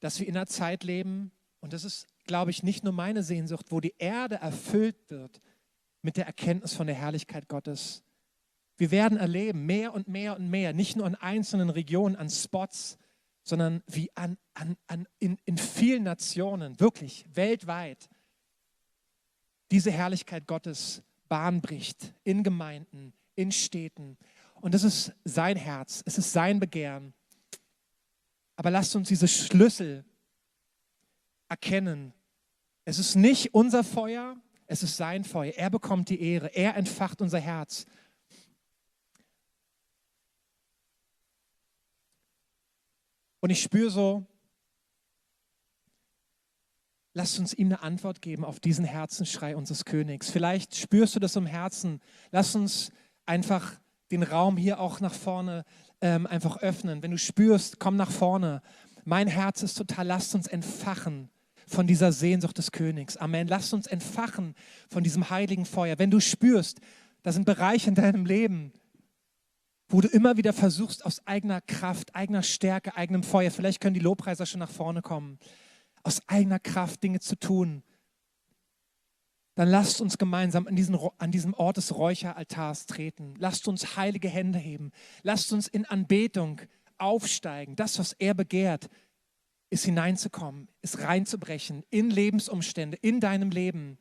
[0.00, 1.30] dass wir in einer Zeit leben,
[1.60, 5.40] und das ist, glaube ich, nicht nur meine Sehnsucht, wo die Erde erfüllt wird
[6.00, 8.02] mit der Erkenntnis von der Herrlichkeit Gottes.
[8.76, 12.98] Wir werden erleben, mehr und mehr und mehr, nicht nur an einzelnen Regionen, an Spots,
[13.42, 18.08] sondern wie an, an, an in, in vielen Nationen, wirklich weltweit,
[19.70, 24.18] diese Herrlichkeit Gottes Bahn bricht, in Gemeinden, in Städten.
[24.60, 27.14] Und das ist sein Herz, es ist sein Begehren.
[28.56, 30.04] Aber lasst uns diese Schlüssel
[31.48, 32.12] erkennen.
[32.84, 34.36] Es ist nicht unser Feuer,
[34.66, 35.52] es ist sein Feuer.
[35.56, 37.86] Er bekommt die Ehre, er entfacht unser Herz.
[43.42, 44.24] Und ich spüre so,
[47.12, 50.30] lasst uns ihm eine Antwort geben auf diesen Herzensschrei unseres Königs.
[50.30, 52.00] Vielleicht spürst du das im Herzen.
[52.30, 52.92] Lass uns
[53.26, 53.80] einfach
[54.12, 55.64] den Raum hier auch nach vorne
[56.00, 57.02] ähm, einfach öffnen.
[57.02, 58.62] Wenn du spürst, komm nach vorne.
[59.04, 61.28] Mein Herz ist total, lasst uns entfachen
[61.66, 63.16] von dieser Sehnsucht des Königs.
[63.16, 63.48] Amen.
[63.48, 64.54] Lasst uns entfachen
[64.88, 65.98] von diesem heiligen Feuer.
[65.98, 66.78] Wenn du spürst,
[67.24, 68.72] da sind Bereiche in deinem Leben,
[69.92, 74.00] wo du immer wieder versuchst, aus eigener Kraft, eigener Stärke, eigenem Feuer, vielleicht können die
[74.00, 75.38] Lobpreiser schon nach vorne kommen,
[76.02, 77.82] aus eigener Kraft Dinge zu tun,
[79.54, 83.34] dann lasst uns gemeinsam an, diesen, an diesem Ort des Räucheraltars treten.
[83.38, 84.92] Lasst uns heilige Hände heben.
[85.22, 86.62] Lasst uns in Anbetung
[86.96, 87.76] aufsteigen.
[87.76, 88.88] Das, was er begehrt,
[89.68, 93.98] ist hineinzukommen, ist reinzubrechen in Lebensumstände, in deinem Leben.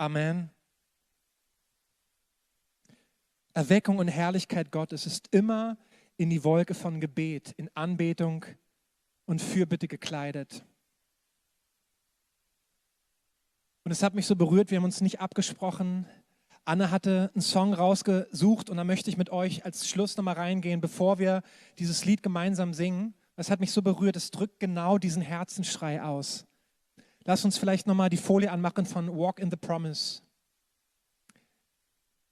[0.00, 0.48] Amen.
[3.52, 5.76] Erweckung und Herrlichkeit Gottes ist immer
[6.16, 8.44] in die Wolke von Gebet, in Anbetung
[9.26, 10.64] und Fürbitte gekleidet.
[13.82, 16.06] Und es hat mich so berührt, wir haben uns nicht abgesprochen.
[16.64, 20.80] Anne hatte einen Song rausgesucht und da möchte ich mit euch als Schluss nochmal reingehen,
[20.80, 21.42] bevor wir
[21.80, 23.14] dieses Lied gemeinsam singen.
[23.34, 26.47] Das hat mich so berührt, es drückt genau diesen Herzensschrei aus.
[27.28, 30.22] Lass uns vielleicht nochmal die Folie anmachen von Walk in the Promise.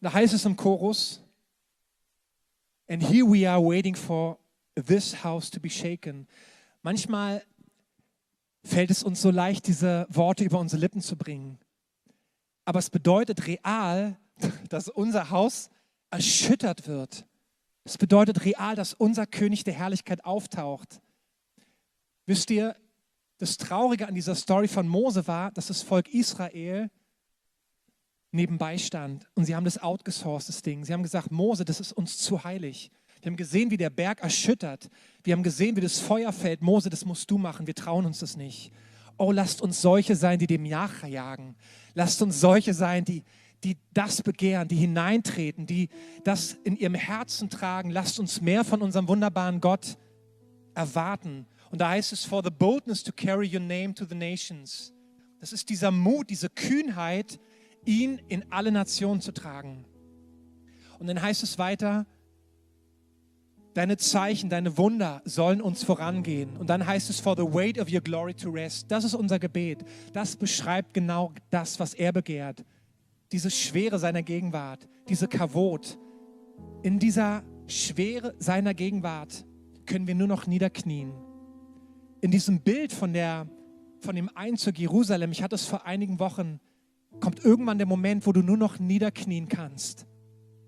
[0.00, 1.22] Da heißt es im Chorus,
[2.88, 4.38] And here we are waiting for
[4.74, 6.26] this house to be shaken.
[6.80, 7.44] Manchmal
[8.64, 11.58] fällt es uns so leicht, diese Worte über unsere Lippen zu bringen.
[12.64, 14.18] Aber es bedeutet real,
[14.70, 15.68] dass unser Haus
[16.08, 17.26] erschüttert wird.
[17.84, 21.02] Es bedeutet real, dass unser König der Herrlichkeit auftaucht.
[22.24, 22.74] Wisst ihr,
[23.38, 26.90] das Traurige an dieser Story von Mose war, dass das Volk Israel
[28.30, 30.84] nebenbei stand und sie haben das outgesourced, das Ding.
[30.84, 32.90] Sie haben gesagt, Mose, das ist uns zu heilig.
[33.20, 34.90] Wir haben gesehen, wie der Berg erschüttert.
[35.24, 36.62] Wir haben gesehen, wie das Feuer fällt.
[36.62, 37.66] Mose, das musst du machen.
[37.66, 38.72] Wir trauen uns das nicht.
[39.16, 41.56] Oh, lasst uns solche sein, die dem Jacher jagen.
[41.94, 43.24] Lasst uns solche sein, die,
[43.64, 45.88] die das begehren, die hineintreten, die
[46.24, 47.90] das in ihrem Herzen tragen.
[47.90, 49.96] Lasst uns mehr von unserem wunderbaren Gott
[50.74, 54.94] erwarten und da heißt es, for the boldness to carry your name to the nations.
[55.40, 57.38] Das ist dieser Mut, diese Kühnheit,
[57.84, 59.84] ihn in alle Nationen zu tragen.
[60.98, 62.06] Und dann heißt es weiter,
[63.74, 66.56] Deine Zeichen, deine Wunder sollen uns vorangehen.
[66.56, 68.90] Und dann heißt es, for the weight of your glory to rest.
[68.90, 69.84] Das ist unser Gebet.
[70.14, 72.64] Das beschreibt genau das, was er begehrt.
[73.32, 75.98] Diese Schwere seiner Gegenwart, diese Kavot.
[76.84, 79.44] In dieser Schwere seiner Gegenwart
[79.84, 81.25] können wir nur noch niederknien.
[82.26, 83.46] In diesem Bild von, der,
[84.00, 86.58] von dem Einzug Jerusalem, ich hatte es vor einigen Wochen,
[87.20, 90.08] kommt irgendwann der Moment, wo du nur noch niederknien kannst.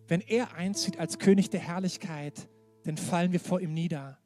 [0.06, 2.48] Wenn er einzieht als König der Herrlichkeit,
[2.84, 4.20] dann fallen wir vor ihm nieder,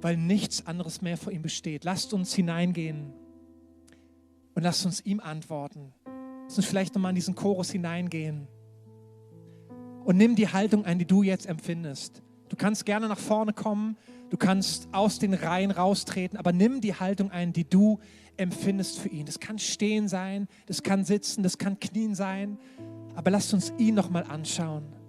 [0.00, 1.84] weil nichts anderes mehr vor ihm besteht.
[1.84, 3.12] Lasst uns hineingehen
[4.56, 5.94] und lasst uns ihm antworten.
[6.46, 8.48] Lasst uns vielleicht nochmal in diesen Chorus hineingehen
[10.04, 12.24] und nimm die Haltung ein, die du jetzt empfindest.
[12.48, 13.96] Du kannst gerne nach vorne kommen,
[14.30, 18.00] du kannst aus den Reihen raustreten, aber nimm die Haltung ein, die du
[18.36, 19.26] empfindest für ihn.
[19.26, 22.58] Das kann stehen sein, das kann sitzen, das kann knien sein,
[23.14, 24.99] aber lasst uns ihn nochmal anschauen.